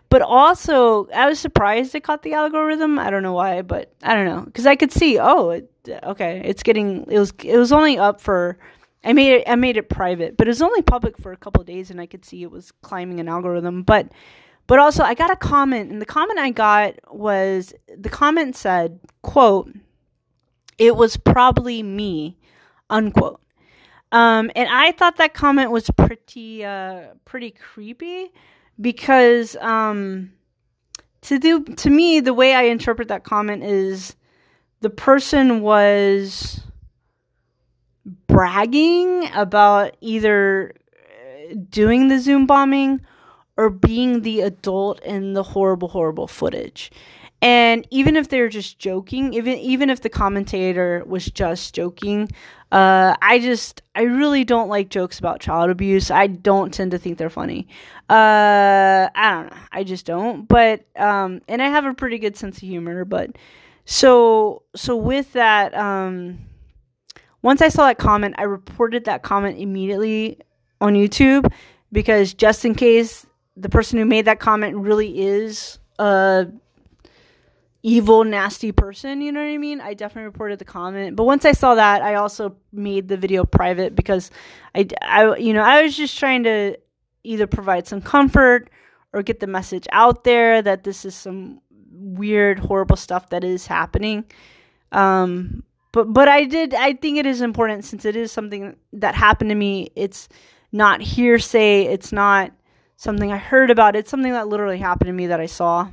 But 0.09 0.23
also, 0.23 1.09
I 1.09 1.29
was 1.29 1.39
surprised 1.39 1.95
it 1.95 2.05
caught 2.05 2.23
the 2.23 2.33
algorithm. 2.33 2.99
I 2.99 3.11
don't 3.11 3.23
know 3.23 3.35
why, 3.35 3.61
but 3.61 3.93
I 4.03 4.15
don't 4.15 4.25
know 4.25 4.41
because 4.41 4.65
I 4.65 4.77
could 4.77 4.93
see. 4.93 5.19
Oh, 5.19 5.51
it, 5.51 5.71
okay, 5.87 6.41
it's 6.43 6.63
getting. 6.63 7.05
It 7.11 7.19
was. 7.19 7.35
It 7.45 7.59
was 7.59 7.71
only 7.71 7.99
up 7.99 8.23
for. 8.23 8.57
I 9.05 9.13
made 9.13 9.35
it. 9.35 9.45
I 9.47 9.57
made 9.57 9.77
it 9.77 9.91
private, 9.91 10.39
but 10.39 10.47
it 10.47 10.51
was 10.51 10.63
only 10.63 10.81
public 10.81 11.19
for 11.19 11.33
a 11.33 11.37
couple 11.37 11.63
days, 11.65 11.91
and 11.91 12.01
I 12.01 12.07
could 12.07 12.25
see 12.25 12.43
it 12.43 12.51
was 12.51 12.73
climbing 12.81 13.21
an 13.21 13.29
algorithm. 13.29 13.83
But, 13.83 14.11
but 14.67 14.79
also, 14.79 15.03
I 15.03 15.13
got 15.13 15.31
a 15.31 15.37
comment, 15.37 15.93
and 15.93 16.01
the 16.01 16.07
comment 16.07 16.39
I 16.39 16.49
got 16.49 16.95
was 17.15 17.75
the 17.95 18.09
comment 18.09 18.57
said, 18.57 18.99
"quote 19.21 19.71
It 20.79 20.97
was 20.97 21.17
probably 21.17 21.83
me," 21.83 22.37
unquote. 22.89 23.41
Um, 24.11 24.51
and 24.57 24.69
I 24.71 24.93
thought 24.93 25.19
that 25.19 25.35
comment 25.35 25.71
was 25.71 25.91
pretty, 25.91 26.65
uh, 26.65 27.09
pretty 27.27 27.51
creepy 27.51 28.33
because 28.81 29.55
um, 29.57 30.33
to 31.23 31.39
do 31.39 31.63
to 31.65 31.91
me 31.91 32.21
the 32.21 32.33
way 32.33 32.55
I 32.55 32.63
interpret 32.63 33.09
that 33.09 33.25
comment 33.25 33.65
is 33.65 34.17
the 34.81 34.91
person 34.91 35.61
was 35.61 36.61
bragging 38.27 39.29
about 39.35 39.97
either 40.01 40.73
uh, 40.95 41.55
doing 41.69 42.09
the 42.09 42.19
Zoom 42.19 42.47
bombing 42.47 43.01
or 43.57 43.71
being 43.71 44.23
the 44.23 44.41
adult 44.43 45.03
in 45.03 45.35
the 45.35 45.43
horrible, 45.43 45.89
horrible 45.89 46.29
footage. 46.29 46.93
And 47.41 47.87
even 47.91 48.17
if 48.17 48.29
they're 48.29 48.49
just 48.49 48.79
joking, 48.79 49.33
even 49.33 49.59
even 49.59 49.91
if 49.91 50.01
the 50.01 50.09
commentator 50.09 51.05
was 51.07 51.27
just 51.27 51.73
joking, 51.73 52.29
uh, 52.73 53.15
I 53.23 53.39
just 53.39 53.83
I 53.95 54.03
really 54.03 54.45
don't 54.45 54.69
like 54.69 54.89
jokes 54.89 55.21
about 55.21 55.41
child 55.41 55.71
abuse. 55.71 56.11
I 56.11 56.27
don't 56.27 56.75
tend 56.75 56.91
to 56.91 56.99
think 56.99 57.17
they're 57.17 57.31
funny. 57.31 57.69
Uh, 58.11 59.09
I 59.15 59.31
don't 59.31 59.51
know. 59.51 59.59
I 59.71 59.85
just 59.85 60.05
don't. 60.05 60.49
But 60.49 60.85
um, 60.97 61.41
and 61.47 61.63
I 61.63 61.69
have 61.69 61.85
a 61.85 61.95
pretty 61.95 62.19
good 62.19 62.37
sense 62.37 62.57
of 62.57 62.63
humor. 62.63 63.05
But 63.05 63.37
so 63.85 64.65
so 64.75 64.97
with 64.97 65.33
that, 65.35 65.77
um, 65.77 66.41
once 67.43 67.63
I 67.63 67.69
saw 67.69 67.87
that 67.87 67.99
comment, 67.99 68.35
I 68.37 68.45
reported 68.45 69.05
that 69.05 69.23
comment 69.23 69.59
immediately 69.59 70.41
on 70.81 70.95
YouTube 70.95 71.53
because 71.93 72.35
just 72.35 72.65
in 72.65 72.75
case 72.75 73.27
the 73.57 73.69
person 73.69 73.99
who 73.99 74.05
made 74.05 74.25
that 74.25 74.41
comment 74.41 74.77
really 74.77 75.21
is 75.21 75.79
a 75.99 76.49
evil, 77.83 78.25
nasty 78.25 78.73
person, 78.73 79.21
you 79.21 79.31
know 79.31 79.41
what 79.41 79.51
I 79.51 79.59
mean? 79.59 79.81
I 79.81 79.95
definitely 79.95 80.25
reported 80.25 80.59
the 80.59 80.65
comment. 80.65 81.17
But 81.17 81.25
once 81.25 81.45
I 81.45 81.53
saw 81.53 81.75
that, 81.77 82.03
I 82.03 82.17
also 82.17 82.57
made 82.73 83.09
the 83.09 83.17
video 83.17 83.45
private 83.45 83.95
because 83.95 84.31
I, 84.75 84.89
I 85.03 85.37
you 85.37 85.53
know, 85.53 85.63
I 85.63 85.83
was 85.83 85.97
just 85.97 86.19
trying 86.19 86.43
to 86.45 86.77
either 87.25 87.47
provide 87.47 87.87
some 87.87 88.01
comfort 88.01 88.71
or 89.13 89.23
get 89.23 89.41
the 89.41 89.47
message 89.47 89.87
out 89.93 90.25
there 90.25 90.61
that 90.61 90.85
this 90.85 91.05
is 91.05 91.15
some 91.15 91.61
weird, 91.91 92.59
horrible 92.59 92.97
stuff 92.97 93.31
that 93.31 93.45
is 93.45 93.67
happening. 93.67 94.25
Um, 94.93 95.63
but 95.93 96.13
but 96.13 96.29
I 96.29 96.45
did 96.45 96.75
I 96.75 96.95
think 96.95 97.19
it 97.19 97.27
is 97.27 97.41
important 97.41 97.85
since 97.85 98.05
it 98.05 98.17
is 98.17 98.31
something 98.33 98.77
that 98.93 99.15
happened 99.15 99.51
to 99.51 99.55
me. 99.55 99.91
It's 99.97 100.29
not 100.73 101.01
hearsay. 101.01 101.85
It's 101.85 102.13
not 102.13 102.53
something 102.97 103.33
I 103.33 103.39
heard 103.39 103.71
about. 103.71 103.97
It's 103.97 104.11
something 104.11 104.33
that 104.33 104.49
literally 104.49 104.79
happened 104.79 105.09
to 105.09 105.13
me 105.13 105.29
that 105.29 105.41
I 105.41 105.47
saw. 105.47 105.89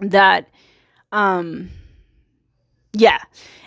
That 0.00 0.48
um 1.12 1.70
yeah. 2.92 3.18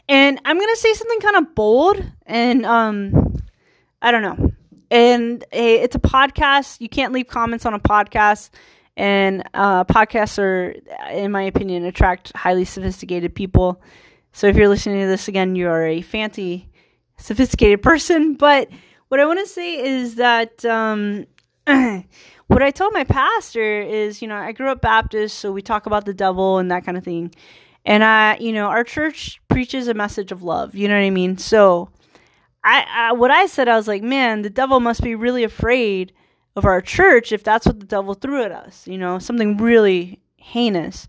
And 0.10 0.42
I'm 0.44 0.58
going 0.58 0.74
to 0.74 0.80
say 0.80 0.94
something 0.94 1.20
kind 1.22 1.36
of 1.38 1.56
bold 1.56 2.04
and 2.26 2.66
um 2.66 3.36
I 4.02 4.12
don't 4.12 4.24
know. 4.24 4.52
And 4.90 5.44
a, 5.54 5.76
it's 5.76 5.96
a 5.96 6.00
podcast. 6.00 6.82
You 6.82 6.90
can't 6.90 7.14
leave 7.14 7.28
comments 7.28 7.66
on 7.66 7.74
a 7.74 7.80
podcast 7.80 8.50
and 8.98 9.48
uh, 9.54 9.86
podcasts 9.86 10.38
are 10.38 10.76
in 11.10 11.32
my 11.32 11.44
opinion 11.44 11.86
attract 11.86 12.36
highly 12.36 12.66
sophisticated 12.66 13.34
people 13.34 13.82
so 14.34 14.48
if 14.48 14.56
you're 14.56 14.70
listening 14.70 15.02
to 15.02 15.08
this 15.08 15.28
again, 15.28 15.56
you 15.56 15.68
are 15.68 15.86
a 15.86 16.02
fancy, 16.02 16.70
sophisticated 17.18 17.82
person. 17.82 18.36
But 18.36 18.70
what 19.10 19.20
I 19.20 19.26
want 19.26 19.40
to 19.40 19.48
say 19.48 19.78
is 19.84 20.16
that 20.16 20.64
um, 20.66 21.26
what 22.48 22.62
I 22.62 22.72
told 22.72 22.94
my 22.94 23.04
pastor 23.04 23.82
is, 23.82 24.22
you 24.22 24.28
know, 24.28 24.36
I 24.36 24.52
grew 24.52 24.70
up 24.70 24.82
Baptist, 24.82 25.40
so 25.40 25.52
we 25.52 25.62
talk 25.62 25.86
about 25.86 26.06
the 26.06 26.14
devil 26.14 26.58
and 26.58 26.72
that 26.72 26.86
kind 26.86 26.98
of 26.98 27.04
thing. 27.04 27.34
And 27.86 28.04
I, 28.04 28.38
you 28.38 28.52
know, 28.52 28.68
our 28.68 28.84
church 28.84 29.42
preaches 29.48 29.88
a 29.88 29.94
message 29.94 30.32
of 30.32 30.44
love. 30.44 30.76
You 30.76 30.88
know 30.88 30.96
what 30.96 31.06
I 31.06 31.10
mean? 31.10 31.38
So, 31.38 31.90
I, 32.64 32.86
I 32.90 33.12
what 33.14 33.32
I 33.32 33.48
said, 33.48 33.68
I 33.68 33.76
was 33.76 33.88
like, 33.88 34.04
man, 34.04 34.44
the 34.44 34.50
devil 34.50 34.80
must 34.80 35.02
be 35.02 35.16
really 35.16 35.44
afraid 35.44 36.14
of 36.56 36.66
our 36.66 36.82
church 36.82 37.32
if 37.32 37.44
that's 37.44 37.66
what 37.66 37.80
the 37.80 37.86
devil 37.86 38.14
threw 38.14 38.44
at 38.44 38.52
us. 38.52 38.88
You 38.88 38.98
know, 38.98 39.20
something 39.20 39.58
really 39.58 40.20
heinous. 40.38 41.08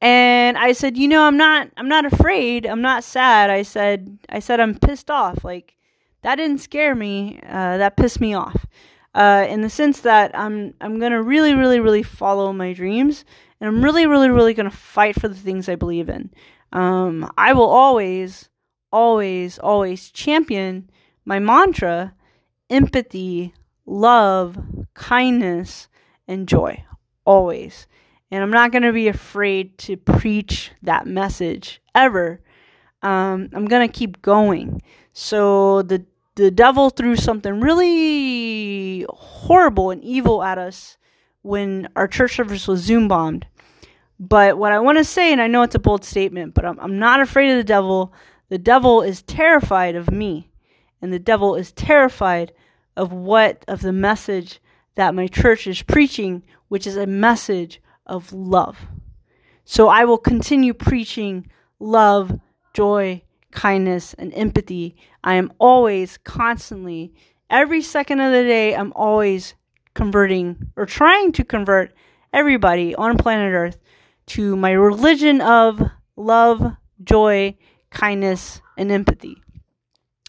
And 0.00 0.56
I 0.56 0.72
said, 0.72 0.96
"You 0.96 1.08
know, 1.08 1.22
I'm 1.22 1.36
not 1.36 1.68
I'm 1.76 1.88
not 1.88 2.04
afraid. 2.04 2.66
I'm 2.66 2.80
not 2.82 3.02
sad." 3.02 3.50
I 3.50 3.62
said 3.62 4.18
I 4.28 4.38
said 4.38 4.60
I'm 4.60 4.78
pissed 4.78 5.10
off. 5.10 5.44
Like 5.44 5.74
that 6.22 6.36
didn't 6.36 6.58
scare 6.58 6.94
me. 6.94 7.40
Uh, 7.44 7.78
that 7.78 7.96
pissed 7.96 8.20
me 8.20 8.34
off. 8.34 8.64
Uh, 9.14 9.46
in 9.48 9.62
the 9.62 9.70
sense 9.70 10.00
that 10.00 10.30
I'm 10.38 10.74
I'm 10.80 10.98
to 11.12 11.22
really 11.22 11.54
really 11.54 11.80
really 11.80 12.02
follow 12.02 12.52
my 12.52 12.72
dreams 12.72 13.24
and 13.60 13.66
I'm 13.66 13.82
really 13.82 14.06
really 14.06 14.28
really 14.28 14.54
to 14.70 14.76
fight 14.76 15.18
for 15.18 15.28
the 15.28 15.34
things 15.34 15.68
I 15.68 15.76
believe 15.76 16.08
in. 16.08 16.30
Um, 16.72 17.30
I 17.36 17.52
will 17.54 17.68
always 17.68 18.48
always 18.92 19.58
always 19.58 20.10
champion 20.10 20.90
my 21.24 21.38
mantra 21.38 22.14
empathy, 22.70 23.54
love, 23.86 24.58
kindness, 24.94 25.88
and 26.26 26.48
joy. 26.48 26.84
Always. 27.24 27.86
And 28.30 28.42
I'm 28.42 28.50
not 28.50 28.72
going 28.72 28.82
to 28.82 28.92
be 28.92 29.08
afraid 29.08 29.78
to 29.78 29.96
preach 29.96 30.70
that 30.82 31.06
message 31.06 31.80
ever. 31.94 32.40
Um, 33.02 33.48
I'm 33.52 33.66
going 33.66 33.88
to 33.88 33.92
keep 33.92 34.20
going. 34.22 34.82
So 35.12 35.82
the 35.82 36.04
the 36.38 36.52
devil 36.52 36.88
threw 36.88 37.16
something 37.16 37.60
really 37.60 39.04
horrible 39.10 39.90
and 39.90 40.02
evil 40.04 40.42
at 40.42 40.56
us 40.56 40.96
when 41.42 41.88
our 41.96 42.06
church 42.06 42.36
service 42.36 42.68
was 42.68 42.80
Zoom 42.80 43.08
bombed. 43.08 43.46
But 44.20 44.56
what 44.56 44.70
I 44.72 44.78
want 44.78 44.98
to 44.98 45.04
say, 45.04 45.32
and 45.32 45.42
I 45.42 45.48
know 45.48 45.62
it's 45.62 45.74
a 45.74 45.80
bold 45.80 46.04
statement, 46.04 46.54
but 46.54 46.64
I'm, 46.64 46.78
I'm 46.78 46.98
not 46.98 47.20
afraid 47.20 47.50
of 47.50 47.56
the 47.56 47.64
devil. 47.64 48.12
The 48.50 48.58
devil 48.58 49.02
is 49.02 49.22
terrified 49.22 49.96
of 49.96 50.12
me, 50.12 50.50
and 51.02 51.12
the 51.12 51.18
devil 51.18 51.56
is 51.56 51.72
terrified 51.72 52.52
of 52.96 53.12
what, 53.12 53.64
of 53.66 53.80
the 53.80 53.92
message 53.92 54.60
that 54.94 55.16
my 55.16 55.26
church 55.26 55.66
is 55.66 55.82
preaching, 55.82 56.44
which 56.68 56.86
is 56.86 56.96
a 56.96 57.06
message 57.06 57.82
of 58.06 58.32
love. 58.32 58.78
So 59.64 59.88
I 59.88 60.04
will 60.04 60.18
continue 60.18 60.72
preaching 60.72 61.50
love, 61.80 62.38
joy, 62.74 63.22
kindness, 63.52 64.14
and 64.14 64.32
empathy. 64.34 64.96
I 65.24 65.34
am 65.34 65.52
always, 65.58 66.18
constantly, 66.18 67.14
every 67.50 67.82
second 67.82 68.20
of 68.20 68.32
the 68.32 68.42
day, 68.42 68.74
I'm 68.74 68.92
always 68.94 69.54
converting 69.94 70.70
or 70.76 70.86
trying 70.86 71.32
to 71.32 71.44
convert 71.44 71.92
everybody 72.32 72.94
on 72.94 73.16
planet 73.16 73.52
Earth 73.52 73.78
to 74.26 74.56
my 74.56 74.72
religion 74.72 75.40
of 75.40 75.82
love, 76.16 76.76
joy, 77.02 77.56
kindness, 77.90 78.60
and 78.76 78.92
empathy. 78.92 79.42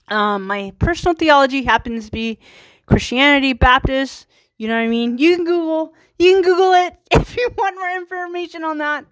Um, 0.07 0.47
my 0.47 0.73
personal 0.79 1.13
theology 1.13 1.63
happens 1.63 2.05
to 2.05 2.11
be 2.11 2.39
Christianity, 2.87 3.53
Baptist, 3.53 4.25
you 4.57 4.67
know 4.67 4.75
what 4.75 4.81
I 4.81 4.87
mean? 4.87 5.17
You 5.17 5.35
can 5.35 5.45
Google, 5.45 5.93
you 6.17 6.33
can 6.33 6.41
Google 6.41 6.73
it 6.73 6.97
if 7.11 7.35
you 7.35 7.49
want 7.57 7.75
more 7.75 7.89
information 7.91 8.63
on 8.63 8.79
that. 8.79 9.05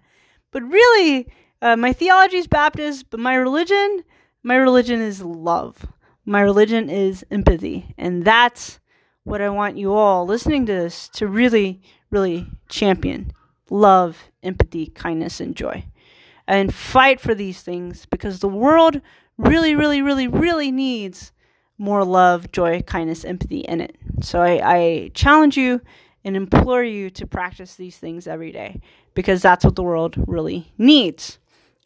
But 0.50 0.62
really, 0.62 1.28
uh, 1.60 1.76
my 1.76 1.92
theology 1.92 2.36
is 2.36 2.46
Baptist, 2.46 3.10
but 3.10 3.20
my 3.20 3.34
religion, 3.34 4.04
my 4.42 4.56
religion 4.56 5.00
is 5.00 5.22
love. 5.22 5.86
My 6.24 6.40
religion 6.40 6.90
is 6.90 7.24
empathy, 7.30 7.94
and 7.96 8.24
that's 8.24 8.78
what 9.24 9.40
I 9.40 9.48
want 9.48 9.76
you 9.76 9.92
all 9.92 10.26
listening 10.26 10.66
to 10.66 10.72
this 10.72 11.08
to 11.14 11.26
really, 11.26 11.80
really 12.10 12.46
champion 12.68 13.32
love, 13.70 14.30
empathy, 14.42 14.86
kindness, 14.86 15.40
and 15.40 15.54
joy. 15.54 15.84
And 16.46 16.74
fight 16.74 17.20
for 17.20 17.34
these 17.34 17.60
things 17.60 18.06
because 18.06 18.40
the 18.40 18.48
world 18.48 19.00
really, 19.36 19.74
really, 19.74 20.00
really, 20.00 20.28
really 20.28 20.70
needs 20.70 21.32
more 21.76 22.04
love, 22.04 22.50
joy, 22.52 22.82
kindness, 22.82 23.24
empathy 23.24 23.60
in 23.60 23.80
it. 23.80 23.96
So 24.22 24.40
I, 24.40 24.60
I 24.64 25.10
challenge 25.14 25.56
you 25.56 25.80
and 26.24 26.36
implore 26.36 26.82
you 26.82 27.10
to 27.10 27.26
practice 27.26 27.74
these 27.74 27.96
things 27.96 28.26
every 28.26 28.50
day 28.50 28.80
because 29.14 29.42
that's 29.42 29.64
what 29.64 29.76
the 29.76 29.82
world 29.82 30.16
really 30.26 30.72
needs. 30.78 31.38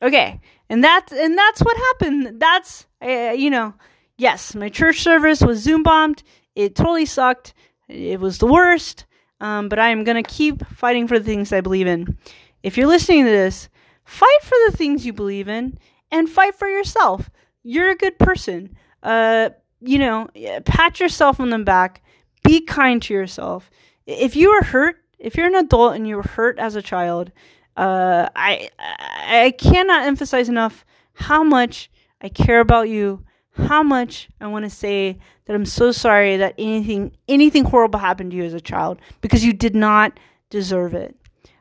Okay, 0.03 0.41
and 0.69 0.83
that's 0.83 1.13
and 1.13 1.39
that's 1.39 1.61
what 1.61 1.77
happened. 1.77 2.41
That's 2.41 2.87
uh, 3.01 3.35
you 3.37 3.51
know, 3.51 3.75
yes, 4.19 4.55
my 4.55 4.69
church 4.69 5.01
service 5.01 5.41
was 5.41 5.61
Zoom 5.61 5.83
bombed. 5.83 6.23
It 6.55 6.75
totally 6.75 7.07
sucked. 7.07 7.55
It 7.89 8.21
was 8.21 8.39
the 8.39 8.47
worst. 8.47 9.07
Um, 9.41 9.69
but 9.69 9.79
I 9.79 9.89
am 9.89 10.05
gonna 10.05 10.23
keep 10.23 10.67
fighting 10.67 11.07
for 11.07 11.19
the 11.19 11.25
things 11.25 11.53
I 11.53 11.61
believe 11.61 11.87
in. 11.87 12.19
If 12.63 12.77
you're 12.77 12.87
listening 12.87 13.25
to 13.25 13.31
this, 13.31 13.69
fight 14.05 14.43
for 14.43 14.57
the 14.67 14.77
things 14.77 15.07
you 15.07 15.13
believe 15.13 15.49
in 15.49 15.79
and 16.11 16.29
fight 16.29 16.55
for 16.55 16.69
yourself. 16.69 17.31
You're 17.63 17.91
a 17.91 17.97
good 17.97 18.19
person. 18.19 18.77
Uh, 19.03 19.51
you 19.81 19.99
know, 19.99 20.29
pat 20.65 21.01
yourself 21.01 21.41
on 21.41 21.51
the 21.51 21.59
back. 21.59 22.03
Be 22.45 22.61
kind 22.61 23.01
to 23.03 23.15
yourself. 23.15 23.71
If 24.07 24.37
you 24.37 24.51
were 24.51 24.63
hurt, 24.63 24.97
if 25.19 25.37
you're 25.37 25.47
an 25.47 25.55
adult 25.55 25.95
and 25.95 26.07
you 26.07 26.17
were 26.17 26.23
hurt 26.23 26.59
as 26.59 26.75
a 26.75 26.83
child, 26.83 27.31
uh, 27.77 28.29
I 28.35 28.69
I 28.79 29.55
cannot 29.59 30.07
emphasize 30.07 30.49
enough 30.49 30.85
how 31.15 31.43
much 31.43 31.91
I 32.21 32.29
care 32.29 32.61
about 32.61 32.89
you. 32.89 33.25
How 33.55 33.83
much 33.83 34.29
I 34.41 34.47
want 34.47 34.65
to 34.65 34.71
say 34.71 35.19
that 35.45 35.55
I'm 35.55 35.67
so 35.67 35.93
sorry 35.93 36.39
that 36.39 36.55
anything 36.59 37.13
anything 37.29 37.65
horrible 37.65 37.99
happened 37.99 38.31
to 38.31 38.37
you 38.37 38.45
as 38.45 38.55
a 38.55 38.61
child 38.61 38.99
because 39.21 39.45
you 39.45 39.53
did 39.53 39.75
not 39.75 40.19
deserve 40.51 40.95
it. 40.95 41.17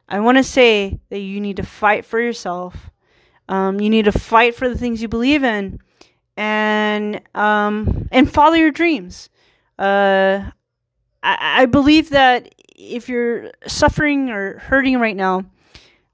I 0.08 0.19
want 0.19 0.38
to 0.38 0.43
say 0.43 1.00
that 1.10 1.19
you 1.19 1.39
need 1.39 1.58
to 1.58 1.63
fight 1.63 2.06
for 2.06 2.19
yourself. 2.19 2.89
Um, 3.50 3.80
you 3.80 3.89
need 3.89 4.06
to 4.06 4.12
fight 4.12 4.56
for 4.56 4.69
the 4.69 4.78
things 4.78 5.02
you 5.02 5.08
believe 5.08 5.43
in 5.43 5.80
and 6.38 7.21
um, 7.36 8.08
and 8.12 8.32
follow 8.32 8.56
your 8.56 8.71
dreams. 8.71 9.30
Uh, 9.78 10.52
I, 11.24 11.62
I 11.62 11.65
believe 11.65 12.10
that 12.10 12.54
if 12.76 13.10
you're 13.10 13.52
suffering 13.67 14.30
or 14.30 14.60
hurting 14.60 14.97
right 15.00 15.15
now, 15.15 15.45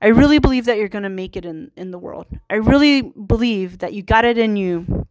I 0.02 0.08
really 0.08 0.40
believe 0.40 0.66
that 0.66 0.78
you're 0.78 0.88
going 0.88 1.04
to 1.04 1.10
make 1.10 1.36
it 1.36 1.46
in, 1.46 1.72
in 1.76 1.92
the 1.92 1.98
world. 1.98 2.28
I 2.50 2.56
really 2.56 3.02
believe 3.02 3.80
that 3.80 3.94
you 3.94 4.04
got 4.04 4.26
it 4.26 4.38
in 4.38 4.56
you 4.56 5.08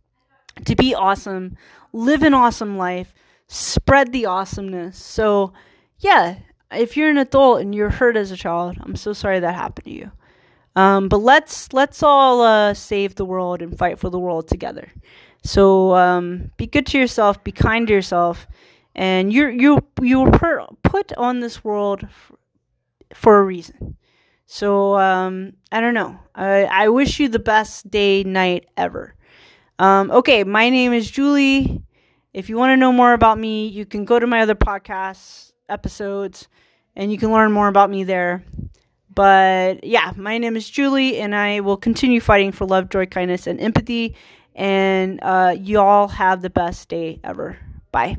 to 0.65 0.77
be 0.77 0.95
awesome, 0.95 1.57
live 1.93 2.23
an 2.23 2.35
awesome 2.35 2.79
life, 2.79 3.13
spread 3.49 4.13
the 4.13 4.27
awesomeness. 4.27 4.97
So, 4.97 5.53
yeah, 5.99 6.37
if 6.71 6.97
you're 6.97 7.11
an 7.11 7.19
adult 7.19 7.61
and 7.61 7.75
you're 7.75 7.91
hurt 7.91 8.17
as 8.17 8.31
a 8.31 8.37
child, 8.37 8.77
I'm 8.81 8.97
so 8.97 9.13
sorry 9.13 9.41
that 9.41 9.55
happened 9.55 9.87
to 9.87 9.93
you. 9.93 10.11
Um, 10.77 11.09
but 11.09 11.19
let's 11.19 11.73
let's 11.73 12.03
all 12.03 12.43
uh, 12.43 12.75
save 12.75 13.15
the 13.15 13.25
world 13.25 13.63
and 13.63 13.77
fight 13.77 13.99
for 13.99 14.11
the 14.11 14.19
world 14.19 14.47
together. 14.47 14.93
So 15.43 15.95
um, 15.95 16.51
be 16.59 16.67
good 16.67 16.87
to 16.89 16.99
yourself, 16.99 17.43
be 17.43 17.53
kind 17.53 17.87
to 17.87 17.95
yourself, 17.95 18.47
and 18.95 19.33
you 19.33 19.47
you 19.49 19.79
you 20.03 20.21
were 20.21 20.67
put 20.83 21.13
on 21.15 21.41
this 21.41 21.65
world 21.65 22.07
for 23.15 23.39
a 23.39 23.43
reason. 23.43 23.97
So 24.47 24.97
um, 24.97 25.55
I 25.73 25.81
don't 25.81 25.95
know. 25.95 26.19
I 26.35 26.65
I 26.65 26.89
wish 26.89 27.19
you 27.21 27.29
the 27.29 27.39
best 27.39 27.91
day 27.91 28.23
night 28.25 28.67
ever. 28.77 29.15
Um, 29.79 30.11
okay, 30.11 30.45
my 30.45 30.71
name 30.71 30.93
is 30.93 31.11
Julie. 31.11 31.83
If 32.33 32.49
you 32.49 32.57
want 32.57 32.71
to 32.71 32.77
know 32.77 32.93
more 32.93 33.13
about 33.13 33.39
me, 33.39 33.67
you 33.69 33.85
can 33.87 34.05
go 34.05 34.19
to 34.19 34.27
my 34.27 34.43
other 34.43 34.55
podcast 34.55 35.53
episodes 35.69 36.49
and 36.95 37.11
you 37.11 37.19
can 37.19 37.33
learn 37.33 37.53
more 37.53 37.69
about 37.69 37.91
me 37.91 38.05
there. 38.05 38.45
But 39.15 39.85
yeah, 39.85 40.13
my 40.17 40.39
name 40.39 40.57
is 40.57 40.69
Julie, 40.69 41.19
and 41.19 41.35
I 41.35 41.61
will 41.61 41.79
continue 41.79 42.21
fighting 42.21 42.53
for 42.53 42.67
love, 42.67 42.91
joy, 42.91 43.07
kindness, 43.07 43.47
and 43.47 43.61
empathy. 43.61 44.15
And 44.55 45.21
uh, 45.23 45.57
y'all 45.59 46.09
have 46.09 46.43
the 46.43 46.51
best 46.51 46.89
day 46.89 47.21
ever. 47.25 47.59
Bye. 47.93 48.17